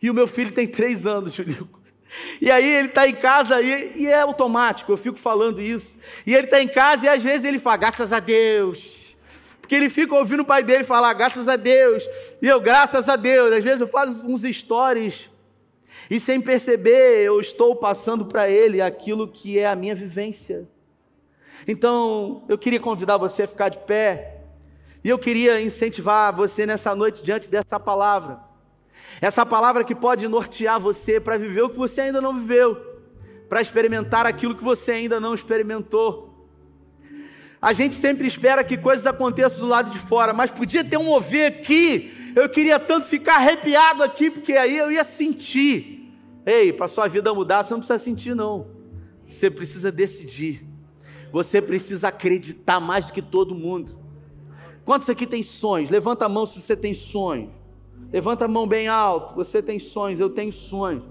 E 0.01 0.09
o 0.09 0.13
meu 0.13 0.25
filho 0.25 0.51
tem 0.51 0.67
três 0.67 1.05
anos, 1.05 1.33
Julico. 1.35 1.78
E 2.41 2.49
aí 2.49 2.67
ele 2.67 2.87
está 2.87 3.07
em 3.07 3.13
casa 3.13 3.61
e, 3.61 3.93
e, 3.95 4.07
é 4.07 4.21
automático, 4.21 4.91
eu 4.91 4.97
fico 4.97 5.17
falando 5.17 5.61
isso. 5.61 5.97
E 6.25 6.33
ele 6.33 6.45
está 6.45 6.61
em 6.61 6.67
casa 6.67 7.05
e 7.05 7.09
às 7.09 7.23
vezes 7.23 7.45
ele 7.45 7.59
fala, 7.59 7.77
graças 7.77 8.11
a 8.11 8.19
Deus. 8.19 9.15
Porque 9.61 9.75
ele 9.75 9.89
fica 9.89 10.15
ouvindo 10.15 10.41
o 10.41 10.45
pai 10.45 10.63
dele 10.63 10.83
falar, 10.83 11.13
graças 11.13 11.47
a 11.47 11.55
Deus. 11.55 12.03
E 12.41 12.47
eu, 12.47 12.59
graças 12.59 13.07
a 13.07 13.15
Deus. 13.15 13.53
Às 13.53 13.63
vezes 13.63 13.81
eu 13.81 13.87
faço 13.87 14.25
uns 14.27 14.41
stories 14.41 15.29
e 16.09 16.19
sem 16.19 16.41
perceber 16.41 17.23
eu 17.23 17.39
estou 17.39 17.75
passando 17.75 18.25
para 18.25 18.49
ele 18.49 18.81
aquilo 18.81 19.27
que 19.27 19.59
é 19.59 19.67
a 19.67 19.75
minha 19.75 19.93
vivência. 19.93 20.67
Então 21.67 22.43
eu 22.49 22.57
queria 22.57 22.79
convidar 22.79 23.17
você 23.17 23.43
a 23.43 23.47
ficar 23.47 23.69
de 23.69 23.77
pé. 23.79 24.37
E 25.03 25.09
eu 25.09 25.19
queria 25.19 25.61
incentivar 25.61 26.35
você 26.35 26.65
nessa 26.65 26.95
noite 26.95 27.23
diante 27.23 27.49
dessa 27.49 27.79
palavra 27.79 28.48
essa 29.21 29.45
palavra 29.45 29.83
que 29.83 29.93
pode 29.93 30.27
nortear 30.27 30.79
você 30.79 31.19
para 31.19 31.37
viver 31.37 31.61
o 31.63 31.69
que 31.69 31.77
você 31.77 32.01
ainda 32.01 32.21
não 32.21 32.37
viveu, 32.39 32.75
para 33.47 33.61
experimentar 33.61 34.25
aquilo 34.25 34.55
que 34.55 34.63
você 34.63 34.91
ainda 34.91 35.19
não 35.19 35.33
experimentou. 35.33 36.29
A 37.61 37.73
gente 37.73 37.95
sempre 37.95 38.25
espera 38.27 38.63
que 38.63 38.77
coisas 38.77 39.05
aconteçam 39.05 39.59
do 39.59 39.67
lado 39.67 39.91
de 39.91 39.99
fora, 39.99 40.33
mas 40.33 40.49
podia 40.49 40.83
ter 40.83 40.97
um 40.97 41.03
mover 41.03 41.51
aqui. 41.51 42.33
Eu 42.35 42.47
queria 42.47 42.79
tanto 42.79 43.05
ficar 43.05 43.35
arrepiado 43.35 44.01
aqui, 44.01 44.31
porque 44.31 44.53
aí 44.53 44.77
eu 44.77 44.89
ia 44.89 45.03
sentir. 45.03 46.13
Ei, 46.45 46.71
para 46.71 46.87
sua 46.87 47.07
vida 47.07 47.33
mudar, 47.33 47.63
você 47.63 47.73
não 47.73 47.79
precisa 47.79 47.99
sentir, 47.99 48.33
não. 48.33 48.67
Você 49.27 49.51
precisa 49.51 49.91
decidir. 49.91 50.65
Você 51.31 51.61
precisa 51.61 52.07
acreditar 52.07 52.79
mais 52.79 53.07
do 53.07 53.13
que 53.13 53.21
todo 53.21 53.53
mundo. 53.53 53.99
Quantos 54.85 55.09
aqui 55.09 55.27
tem 55.27 55.43
sonhos? 55.43 55.89
Levanta 55.89 56.25
a 56.25 56.29
mão 56.29 56.45
se 56.45 56.61
você 56.61 56.75
tem 56.75 56.93
sonhos. 56.93 57.58
Levanta 58.11 58.45
a 58.45 58.47
mão 58.47 58.67
bem 58.67 58.87
alto. 58.87 59.35
Você 59.35 59.61
tem 59.61 59.79
sonhos, 59.79 60.19
eu 60.19 60.29
tenho 60.29 60.51
sonhos. 60.51 61.03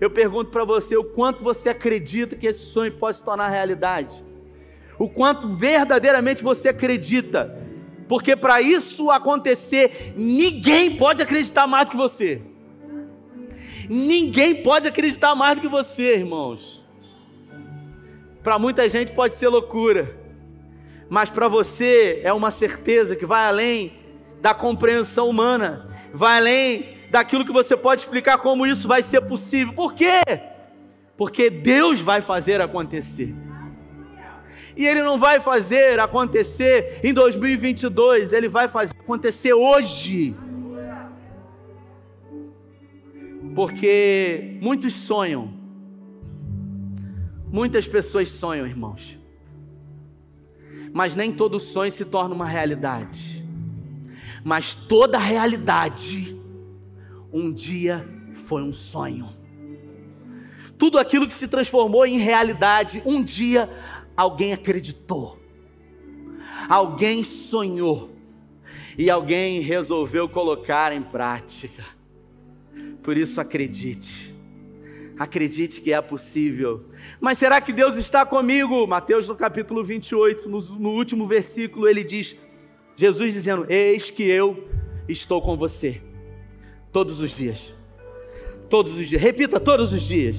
Eu 0.00 0.10
pergunto 0.10 0.50
para 0.50 0.64
você 0.64 0.96
o 0.96 1.04
quanto 1.04 1.42
você 1.42 1.68
acredita 1.68 2.36
que 2.36 2.46
esse 2.46 2.66
sonho 2.66 2.92
pode 2.92 3.16
se 3.16 3.24
tornar 3.24 3.48
realidade. 3.48 4.12
O 4.98 5.08
quanto 5.08 5.48
verdadeiramente 5.48 6.42
você 6.42 6.68
acredita. 6.68 7.58
Porque 8.08 8.36
para 8.36 8.60
isso 8.60 9.10
acontecer, 9.10 10.14
ninguém 10.16 10.96
pode 10.96 11.22
acreditar 11.22 11.66
mais 11.66 11.86
do 11.86 11.90
que 11.92 11.96
você. 11.96 12.42
Ninguém 13.88 14.62
pode 14.62 14.86
acreditar 14.86 15.34
mais 15.34 15.56
do 15.56 15.62
que 15.62 15.68
você, 15.68 16.16
irmãos. 16.16 16.84
Para 18.42 18.58
muita 18.58 18.88
gente 18.88 19.12
pode 19.12 19.34
ser 19.34 19.48
loucura, 19.48 20.16
mas 21.08 21.30
para 21.30 21.48
você 21.48 22.20
é 22.22 22.32
uma 22.32 22.50
certeza 22.50 23.16
que 23.16 23.26
vai 23.26 23.44
além 23.46 23.92
da 24.40 24.54
compreensão 24.54 25.28
humana, 25.28 25.88
vai 26.12 26.38
além 26.38 26.96
daquilo 27.10 27.44
que 27.44 27.52
você 27.52 27.76
pode 27.76 28.02
explicar 28.02 28.38
como 28.38 28.66
isso 28.66 28.86
vai 28.86 29.02
ser 29.02 29.22
possível. 29.22 29.72
Por 29.72 29.94
quê? 29.94 30.20
Porque 31.16 31.48
Deus 31.48 32.00
vai 32.00 32.20
fazer 32.20 32.60
acontecer. 32.60 33.34
E 34.76 34.86
Ele 34.86 35.02
não 35.02 35.18
vai 35.18 35.40
fazer 35.40 35.98
acontecer 35.98 37.00
em 37.02 37.14
2022, 37.14 38.32
Ele 38.32 38.48
vai 38.48 38.68
fazer 38.68 38.92
acontecer 38.98 39.54
hoje. 39.54 40.36
Porque 43.54 44.58
muitos 44.60 44.92
sonham, 44.92 45.54
muitas 47.50 47.88
pessoas 47.88 48.30
sonham, 48.30 48.66
irmãos, 48.66 49.18
mas 50.92 51.16
nem 51.16 51.32
todo 51.32 51.58
sonho 51.58 51.90
se 51.90 52.04
torna 52.04 52.34
uma 52.34 52.46
realidade. 52.46 53.35
Mas 54.46 54.76
toda 54.76 55.18
realidade, 55.18 56.40
um 57.32 57.52
dia 57.52 58.08
foi 58.44 58.62
um 58.62 58.72
sonho. 58.72 59.34
Tudo 60.78 61.00
aquilo 61.00 61.26
que 61.26 61.34
se 61.34 61.48
transformou 61.48 62.06
em 62.06 62.16
realidade, 62.16 63.02
um 63.04 63.24
dia 63.24 63.68
alguém 64.16 64.52
acreditou, 64.52 65.36
alguém 66.68 67.24
sonhou 67.24 68.12
e 68.96 69.10
alguém 69.10 69.58
resolveu 69.58 70.28
colocar 70.28 70.92
em 70.92 71.02
prática. 71.02 71.84
Por 73.02 73.16
isso, 73.16 73.40
acredite. 73.40 74.32
Acredite 75.18 75.80
que 75.80 75.92
é 75.92 76.00
possível. 76.00 76.84
Mas 77.20 77.36
será 77.36 77.60
que 77.60 77.72
Deus 77.72 77.96
está 77.96 78.24
comigo? 78.24 78.86
Mateus 78.86 79.26
no 79.26 79.34
capítulo 79.34 79.82
28, 79.82 80.48
no, 80.48 80.60
no 80.60 80.90
último 80.90 81.26
versículo, 81.26 81.88
ele 81.88 82.04
diz: 82.04 82.36
Jesus 82.96 83.34
dizendo: 83.34 83.66
Eis 83.68 84.10
que 84.10 84.24
eu 84.24 84.68
estou 85.08 85.40
com 85.40 85.56
você 85.56 86.00
todos 86.90 87.20
os 87.20 87.30
dias. 87.30 87.74
Todos 88.70 88.96
os 88.96 89.06
dias. 89.06 89.20
Repita 89.20 89.60
todos 89.60 89.92
os 89.92 90.02
dias. 90.02 90.36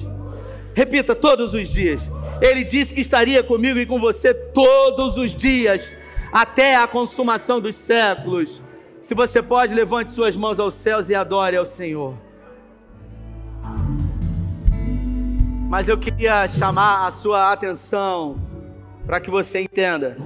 Repita 0.74 1.14
todos 1.14 1.54
os 1.54 1.68
dias. 1.68 2.10
Ele 2.40 2.64
disse 2.64 2.92
que 2.92 3.00
estaria 3.00 3.42
comigo 3.42 3.78
e 3.78 3.86
com 3.86 4.00
você 4.00 4.34
todos 4.34 5.16
os 5.16 5.34
dias, 5.34 5.92
até 6.32 6.76
a 6.76 6.86
consumação 6.86 7.60
dos 7.60 7.74
séculos. 7.74 8.62
Se 9.00 9.14
você 9.14 9.42
pode, 9.42 9.74
levante 9.74 10.10
suas 10.10 10.36
mãos 10.36 10.60
aos 10.60 10.74
céus 10.74 11.08
e 11.08 11.14
adore 11.14 11.56
ao 11.56 11.64
Senhor. 11.64 12.14
Mas 15.68 15.88
eu 15.88 15.98
queria 15.98 16.48
chamar 16.48 17.06
a 17.06 17.10
sua 17.10 17.52
atenção 17.52 18.40
para 19.04 19.20
que 19.20 19.30
você 19.30 19.60
entenda. 19.60 20.16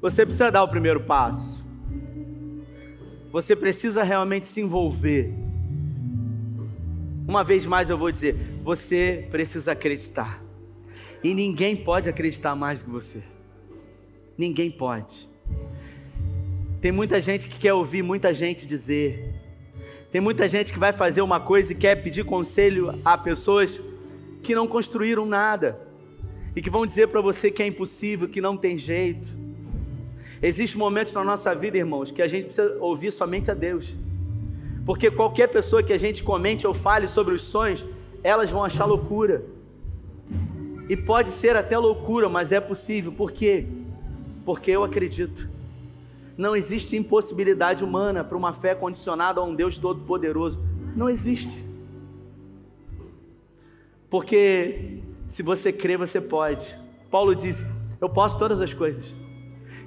Você 0.00 0.24
precisa 0.24 0.50
dar 0.50 0.62
o 0.62 0.68
primeiro 0.68 1.00
passo. 1.00 1.59
Você 3.30 3.54
precisa 3.54 4.02
realmente 4.02 4.48
se 4.48 4.60
envolver. 4.60 5.32
Uma 7.26 7.44
vez 7.44 7.64
mais 7.66 7.88
eu 7.88 7.96
vou 7.96 8.10
dizer: 8.10 8.36
você 8.62 9.26
precisa 9.30 9.72
acreditar. 9.72 10.42
E 11.22 11.32
ninguém 11.32 11.76
pode 11.76 12.08
acreditar 12.08 12.56
mais 12.56 12.82
que 12.82 12.90
você. 12.90 13.22
Ninguém 14.36 14.70
pode. 14.70 15.28
Tem 16.80 16.90
muita 16.90 17.20
gente 17.20 17.46
que 17.46 17.58
quer 17.58 17.74
ouvir 17.74 18.02
muita 18.02 18.34
gente 18.34 18.66
dizer. 18.66 19.34
Tem 20.10 20.20
muita 20.20 20.48
gente 20.48 20.72
que 20.72 20.78
vai 20.78 20.92
fazer 20.92 21.20
uma 21.20 21.38
coisa 21.38 21.72
e 21.72 21.76
quer 21.76 22.02
pedir 22.02 22.24
conselho 22.24 22.98
a 23.04 23.16
pessoas 23.16 23.80
que 24.42 24.54
não 24.54 24.66
construíram 24.66 25.24
nada 25.24 25.78
e 26.56 26.60
que 26.60 26.70
vão 26.70 26.84
dizer 26.84 27.08
para 27.08 27.20
você 27.20 27.50
que 27.50 27.62
é 27.62 27.66
impossível, 27.66 28.28
que 28.28 28.40
não 28.40 28.56
tem 28.56 28.76
jeito. 28.76 29.28
Existem 30.42 30.78
momentos 30.78 31.12
na 31.14 31.22
nossa 31.22 31.54
vida, 31.54 31.76
irmãos, 31.76 32.10
que 32.10 32.22
a 32.22 32.28
gente 32.28 32.46
precisa 32.46 32.76
ouvir 32.80 33.12
somente 33.12 33.50
a 33.50 33.54
Deus. 33.54 33.94
Porque 34.86 35.10
qualquer 35.10 35.48
pessoa 35.48 35.82
que 35.82 35.92
a 35.92 35.98
gente 35.98 36.22
comente 36.22 36.66
ou 36.66 36.72
fale 36.72 37.06
sobre 37.06 37.34
os 37.34 37.42
sonhos, 37.42 37.84
elas 38.22 38.50
vão 38.50 38.64
achar 38.64 38.86
loucura. 38.86 39.44
E 40.88 40.96
pode 40.96 41.28
ser 41.28 41.56
até 41.56 41.76
loucura, 41.76 42.28
mas 42.28 42.52
é 42.52 42.60
possível. 42.60 43.12
Por 43.12 43.30
quê? 43.30 43.66
Porque 44.44 44.70
eu 44.70 44.82
acredito. 44.82 45.48
Não 46.36 46.56
existe 46.56 46.96
impossibilidade 46.96 47.84
humana 47.84 48.24
para 48.24 48.36
uma 48.36 48.54
fé 48.54 48.74
condicionada 48.74 49.40
a 49.40 49.44
um 49.44 49.54
Deus 49.54 49.76
todo-poderoso. 49.76 50.58
Não 50.96 51.08
existe. 51.08 51.62
Porque 54.08 55.00
se 55.28 55.42
você 55.42 55.70
crê, 55.70 55.96
você 55.96 56.20
pode. 56.20 56.76
Paulo 57.10 57.34
diz: 57.34 57.62
Eu 58.00 58.08
posso 58.08 58.38
todas 58.38 58.60
as 58.60 58.72
coisas. 58.72 59.14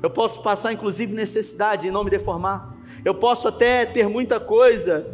Eu 0.04 0.10
posso 0.10 0.42
passar, 0.42 0.74
inclusive, 0.74 1.16
necessidade 1.16 1.88
e 1.88 1.92
não 1.92 2.04
me 2.04 2.10
deformar. 2.10 2.76
Eu 3.06 3.16
posso 3.16 3.48
até 3.48 3.86
ter 3.86 4.10
muita 4.10 4.38
coisa 4.38 5.08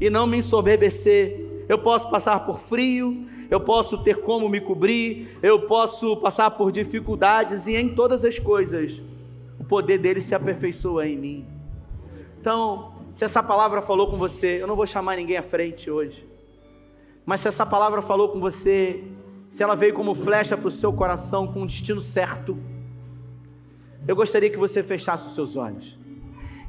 e 0.00 0.10
não 0.10 0.26
me 0.26 0.38
ensoberbecer. 0.38 1.64
Eu 1.68 1.78
posso 1.78 2.10
passar 2.10 2.40
por 2.44 2.58
frio, 2.58 3.24
eu 3.48 3.60
posso 3.60 3.98
ter 3.98 4.16
como 4.16 4.48
me 4.48 4.60
cobrir, 4.60 5.38
eu 5.40 5.60
posso 5.60 6.16
passar 6.16 6.50
por 6.50 6.72
dificuldades 6.72 7.68
e 7.68 7.76
em 7.76 7.94
todas 7.94 8.24
as 8.24 8.36
coisas 8.36 9.00
o 9.60 9.64
poder 9.64 9.98
dele 9.98 10.20
se 10.20 10.34
aperfeiçoa 10.34 11.06
em 11.06 11.16
mim. 11.16 11.46
Então, 12.40 12.94
se 13.12 13.24
essa 13.24 13.44
palavra 13.44 13.80
falou 13.80 14.10
com 14.10 14.16
você, 14.16 14.60
eu 14.60 14.66
não 14.66 14.74
vou 14.74 14.86
chamar 14.86 15.18
ninguém 15.18 15.36
à 15.36 15.42
frente 15.42 15.88
hoje. 15.88 16.26
Mas 17.24 17.42
se 17.42 17.46
essa 17.46 17.64
palavra 17.64 18.02
falou 18.02 18.30
com 18.30 18.40
você, 18.40 19.04
se 19.48 19.62
ela 19.62 19.76
veio 19.76 19.94
como 19.94 20.16
flecha 20.16 20.56
para 20.56 20.66
o 20.66 20.70
seu 20.70 20.92
coração 20.92 21.46
com 21.46 21.62
um 21.62 21.66
destino 21.66 22.00
certo, 22.00 22.58
eu 24.06 24.16
gostaria 24.16 24.50
que 24.50 24.58
você 24.58 24.82
fechasse 24.82 25.26
os 25.26 25.34
seus 25.34 25.56
olhos. 25.56 25.98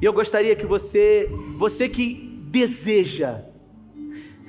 E 0.01 0.05
eu 0.05 0.13
gostaria 0.13 0.55
que 0.55 0.65
você, 0.65 1.29
você 1.57 1.89
que 1.89 2.39
deseja 2.49 3.41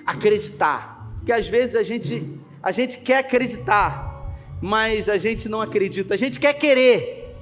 acreditar, 0.05 1.13
que 1.25 1.33
às 1.33 1.49
vezes 1.49 1.77
a 1.77 1.83
gente, 1.83 2.29
a 2.63 2.71
gente 2.71 2.99
quer 2.99 3.19
acreditar, 3.19 4.37
mas 4.61 5.09
a 5.09 5.17
gente 5.17 5.49
não 5.49 5.61
acredita. 5.61 6.15
A 6.15 6.17
gente 6.17 6.39
quer 6.39 6.53
querer, 6.55 7.35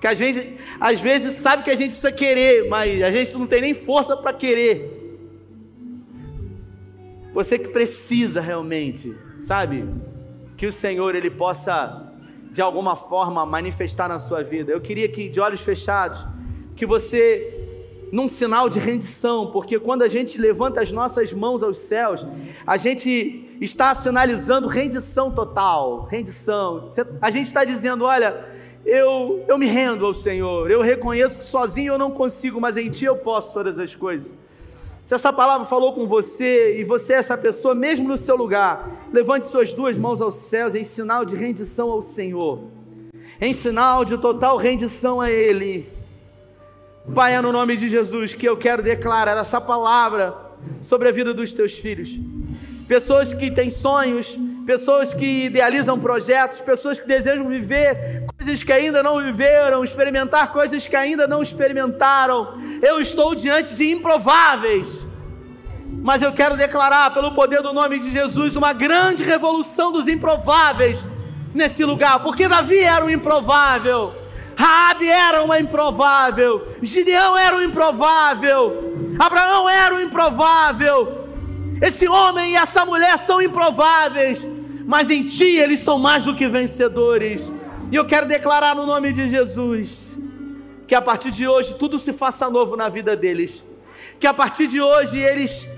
que 0.00 0.06
às 0.06 0.18
vezes, 0.18 0.46
às 0.80 1.00
vezes 1.00 1.34
sabe 1.34 1.62
que 1.62 1.70
a 1.70 1.76
gente 1.76 1.90
precisa 1.90 2.10
querer, 2.10 2.68
mas 2.68 3.02
a 3.02 3.10
gente 3.10 3.34
não 3.34 3.46
tem 3.46 3.60
nem 3.60 3.74
força 3.74 4.16
para 4.16 4.32
querer. 4.32 4.98
Você 7.32 7.58
que 7.58 7.68
precisa 7.68 8.40
realmente, 8.40 9.14
sabe? 9.40 9.84
Que 10.56 10.66
o 10.66 10.72
Senhor 10.72 11.14
ele 11.14 11.30
possa 11.30 12.09
de 12.50 12.60
alguma 12.60 12.96
forma 12.96 13.44
manifestar 13.46 14.08
na 14.08 14.18
sua 14.18 14.42
vida. 14.42 14.72
Eu 14.72 14.80
queria 14.80 15.08
que 15.08 15.28
de 15.28 15.40
olhos 15.40 15.60
fechados, 15.60 16.24
que 16.74 16.84
você 16.84 17.56
num 18.12 18.28
sinal 18.28 18.68
de 18.68 18.78
rendição, 18.78 19.50
porque 19.52 19.78
quando 19.78 20.02
a 20.02 20.08
gente 20.08 20.36
levanta 20.36 20.80
as 20.80 20.90
nossas 20.90 21.32
mãos 21.32 21.62
aos 21.62 21.78
céus, 21.78 22.26
a 22.66 22.76
gente 22.76 23.56
está 23.60 23.94
sinalizando 23.94 24.66
rendição 24.66 25.30
total, 25.30 26.08
rendição. 26.10 26.90
A 27.20 27.30
gente 27.30 27.46
está 27.46 27.64
dizendo, 27.64 28.04
olha, 28.04 28.44
eu, 28.84 29.44
eu 29.46 29.56
me 29.56 29.66
rendo 29.66 30.04
ao 30.04 30.14
Senhor, 30.14 30.70
eu 30.70 30.80
reconheço 30.80 31.38
que 31.38 31.44
sozinho 31.44 31.92
eu 31.92 31.98
não 31.98 32.10
consigo, 32.10 32.60
mas 32.60 32.76
em 32.76 32.90
Ti 32.90 33.04
eu 33.04 33.16
posso 33.16 33.52
todas 33.52 33.78
as 33.78 33.94
coisas. 33.94 34.32
Se 35.10 35.14
essa 35.16 35.32
palavra 35.32 35.66
falou 35.66 35.92
com 35.92 36.06
você 36.06 36.78
e 36.78 36.84
você 36.84 37.14
é 37.14 37.16
essa 37.16 37.36
pessoa, 37.36 37.74
mesmo 37.74 38.06
no 38.06 38.16
seu 38.16 38.36
lugar, 38.36 39.08
levante 39.12 39.44
suas 39.44 39.74
duas 39.74 39.98
mãos 39.98 40.20
aos 40.20 40.36
céus 40.36 40.72
em 40.76 40.84
sinal 40.84 41.24
de 41.24 41.34
rendição 41.34 41.90
ao 41.90 42.00
Senhor, 42.00 42.60
em 43.40 43.52
sinal 43.52 44.04
de 44.04 44.16
total 44.16 44.56
rendição 44.56 45.20
a 45.20 45.28
Ele. 45.28 45.92
Pai, 47.12 47.34
é 47.34 47.40
no 47.40 47.50
nome 47.50 47.76
de 47.76 47.88
Jesus 47.88 48.34
que 48.34 48.48
eu 48.48 48.56
quero 48.56 48.84
declarar 48.84 49.36
essa 49.36 49.60
palavra 49.60 50.32
sobre 50.80 51.08
a 51.08 51.10
vida 51.10 51.34
dos 51.34 51.52
teus 51.52 51.72
filhos. 51.76 52.16
Pessoas 52.86 53.34
que 53.34 53.50
têm 53.50 53.68
sonhos, 53.68 54.38
pessoas 54.64 55.12
que 55.12 55.46
idealizam 55.46 55.98
projetos, 55.98 56.60
pessoas 56.60 57.00
que 57.00 57.08
desejam 57.08 57.48
viver 57.48 58.19
coisas 58.40 58.62
que 58.62 58.72
ainda 58.72 59.02
não 59.02 59.22
viveram, 59.22 59.84
experimentar 59.84 60.50
coisas 60.50 60.86
que 60.86 60.96
ainda 60.96 61.26
não 61.28 61.42
experimentaram. 61.42 62.58
Eu 62.80 62.98
estou 62.98 63.34
diante 63.34 63.74
de 63.74 63.90
improváveis. 63.90 65.06
Mas 66.02 66.22
eu 66.22 66.32
quero 66.32 66.56
declarar, 66.56 67.12
pelo 67.12 67.32
poder 67.32 67.60
do 67.60 67.74
nome 67.74 67.98
de 67.98 68.10
Jesus, 68.10 68.56
uma 68.56 68.72
grande 68.72 69.22
revolução 69.22 69.92
dos 69.92 70.08
improváveis 70.08 71.06
nesse 71.52 71.84
lugar, 71.84 72.22
porque 72.22 72.48
Davi 72.48 72.78
era 72.78 73.04
um 73.04 73.10
improvável, 73.10 74.14
Raabe 74.56 75.08
era 75.08 75.42
uma 75.42 75.58
improvável, 75.58 76.66
Gideão 76.80 77.36
era 77.36 77.56
um 77.56 77.60
improvável, 77.60 78.94
Abraão 79.18 79.68
era 79.68 79.94
um 79.96 80.00
improvável. 80.00 81.28
Esse 81.82 82.08
homem 82.08 82.52
e 82.52 82.56
essa 82.56 82.86
mulher 82.86 83.18
são 83.18 83.42
improváveis, 83.42 84.46
mas 84.86 85.10
em 85.10 85.24
ti 85.24 85.58
eles 85.58 85.80
são 85.80 85.98
mais 85.98 86.24
do 86.24 86.34
que 86.34 86.48
vencedores. 86.48 87.50
E 87.90 87.96
eu 87.96 88.04
quero 88.04 88.26
declarar 88.26 88.74
no 88.74 88.86
nome 88.86 89.12
de 89.12 89.28
Jesus 89.28 90.16
que 90.86 90.94
a 90.94 91.02
partir 91.02 91.30
de 91.30 91.46
hoje 91.46 91.74
tudo 91.74 91.98
se 91.98 92.12
faça 92.12 92.48
novo 92.48 92.76
na 92.76 92.88
vida 92.88 93.16
deles. 93.16 93.64
Que 94.18 94.26
a 94.26 94.34
partir 94.34 94.66
de 94.66 94.80
hoje 94.80 95.18
eles 95.18 95.68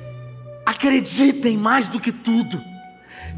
acreditem 0.65 1.57
mais 1.57 1.89
do 1.89 1.99
que 1.99 2.13
tudo. 2.13 2.61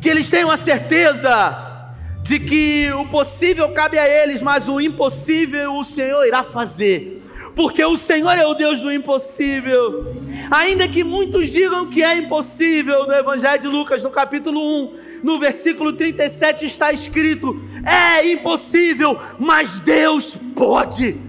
Que 0.00 0.08
eles 0.08 0.28
tenham 0.28 0.50
a 0.50 0.56
certeza 0.56 1.84
de 2.22 2.38
que 2.38 2.92
o 2.92 3.06
possível 3.06 3.72
cabe 3.72 3.98
a 3.98 4.08
eles, 4.08 4.42
mas 4.42 4.66
o 4.66 4.80
impossível 4.80 5.74
o 5.74 5.84
Senhor 5.84 6.24
irá 6.26 6.42
fazer 6.42 7.23
porque 7.54 7.84
o 7.84 7.96
Senhor 7.96 8.32
é 8.32 8.44
o 8.46 8.54
Deus 8.54 8.80
do 8.80 8.92
impossível. 8.92 10.14
Ainda 10.50 10.88
que 10.88 11.04
muitos 11.04 11.50
digam 11.50 11.88
que 11.88 12.02
é 12.02 12.16
impossível, 12.16 13.06
no 13.06 13.12
Evangelho 13.12 13.60
de 13.60 13.68
Lucas, 13.68 14.02
no 14.02 14.10
capítulo 14.10 14.60
1, 14.60 14.96
no 15.22 15.38
versículo 15.38 15.92
37 15.92 16.66
está 16.66 16.92
escrito: 16.92 17.60
é 17.86 18.30
impossível, 18.32 19.18
mas 19.38 19.80
Deus 19.80 20.36
pode, 20.56 21.20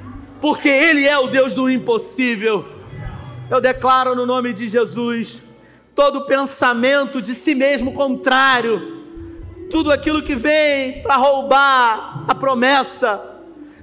porque 0.41 0.67
Ele 0.67 1.05
é 1.05 1.17
o 1.17 1.28
Deus 1.28 1.53
do 1.53 1.69
impossível. 1.69 2.65
Eu 3.49 3.61
declaro 3.61 4.15
no 4.15 4.26
nome 4.26 4.53
de 4.53 4.67
Jesus 4.67 5.43
todo 5.93 6.26
pensamento 6.26 7.21
de 7.21 7.34
si 7.34 7.55
mesmo 7.55 7.93
contrário, 7.93 9.03
tudo 9.69 9.91
aquilo 9.91 10.21
que 10.21 10.36
vem 10.36 11.01
para 11.01 11.15
roubar 11.15 12.26
a 12.28 12.36
promessa, 12.36 13.34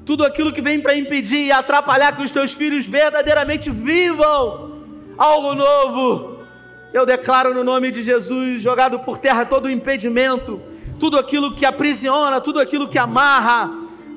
tudo 0.05 0.25
aquilo 0.25 0.53
que 0.53 0.61
vem 0.61 0.81
para 0.81 0.97
impedir 0.97 1.47
e 1.47 1.53
atrapalhar 1.53 2.17
que 2.17 2.23
os 2.23 2.31
teus 2.31 2.53
filhos 2.53 2.87
verdadeiramente 2.87 3.71
vivam 3.71 4.83
algo 5.17 5.55
novo. 5.55 6.39
Eu 6.93 7.07
declaro 7.07 7.55
no 7.55 7.63
nome 7.63 7.91
de 7.91 8.03
Jesus, 8.03 8.61
jogado 8.63 8.99
por 9.01 9.19
terra 9.19 9.45
todo 9.45 9.67
o 9.67 9.71
impedimento, 9.71 10.61
tudo 10.99 11.19
aquilo 11.19 11.55
que 11.55 11.65
aprisiona, 11.65 12.41
tudo 12.41 12.61
aquilo 12.61 12.89
que 12.89 12.99
amarra, 12.99 13.71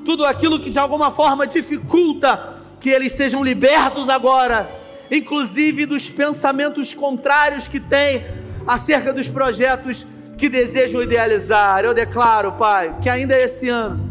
tudo 0.04 0.24
aquilo 0.24 0.60
que 0.60 0.70
de 0.70 0.78
alguma 0.78 1.10
forma 1.10 1.46
dificulta 1.46 2.56
que 2.80 2.90
eles 2.90 3.12
sejam 3.12 3.42
libertos 3.42 4.08
agora, 4.08 4.68
inclusive 5.10 5.86
dos 5.86 6.10
pensamentos 6.10 6.92
contrários 6.92 7.66
que 7.66 7.80
têm 7.80 8.24
acerca 8.66 9.12
dos 9.12 9.28
projetos 9.28 10.06
que 10.36 10.48
desejam 10.48 11.02
idealizar. 11.02 11.84
Eu 11.84 11.94
declaro, 11.94 12.52
Pai, 12.52 12.96
que 13.00 13.08
ainda 13.08 13.38
esse 13.38 13.68
ano 13.68 14.06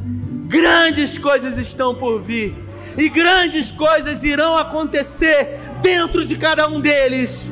grandes 0.45 1.17
coisas 1.17 1.57
estão 1.57 1.95
por 1.95 2.21
vir 2.21 2.55
e 2.97 3.09
grandes 3.09 3.71
coisas 3.71 4.23
irão 4.23 4.57
acontecer 4.57 5.59
dentro 5.81 6.23
de 6.23 6.37
cada 6.37 6.67
um 6.67 6.79
deles. 6.79 7.51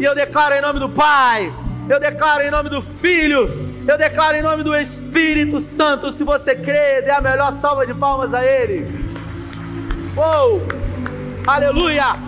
E 0.00 0.04
eu 0.04 0.14
declaro 0.14 0.54
em 0.54 0.60
nome 0.60 0.80
do 0.80 0.88
Pai, 0.88 1.52
eu 1.88 1.98
declaro 1.98 2.42
em 2.42 2.50
nome 2.50 2.70
do 2.70 2.80
Filho, 2.80 3.68
eu 3.86 3.98
declaro 3.98 4.36
em 4.36 4.42
nome 4.42 4.62
do 4.62 4.74
Espírito 4.74 5.60
Santo. 5.60 6.12
Se 6.12 6.24
você 6.24 6.54
crê, 6.54 7.02
dê 7.02 7.10
a 7.10 7.20
melhor 7.20 7.52
salva 7.52 7.86
de 7.86 7.94
palmas 7.94 8.32
a 8.32 8.44
Ele. 8.44 8.86
Oh, 10.16 10.60
aleluia! 11.46 12.27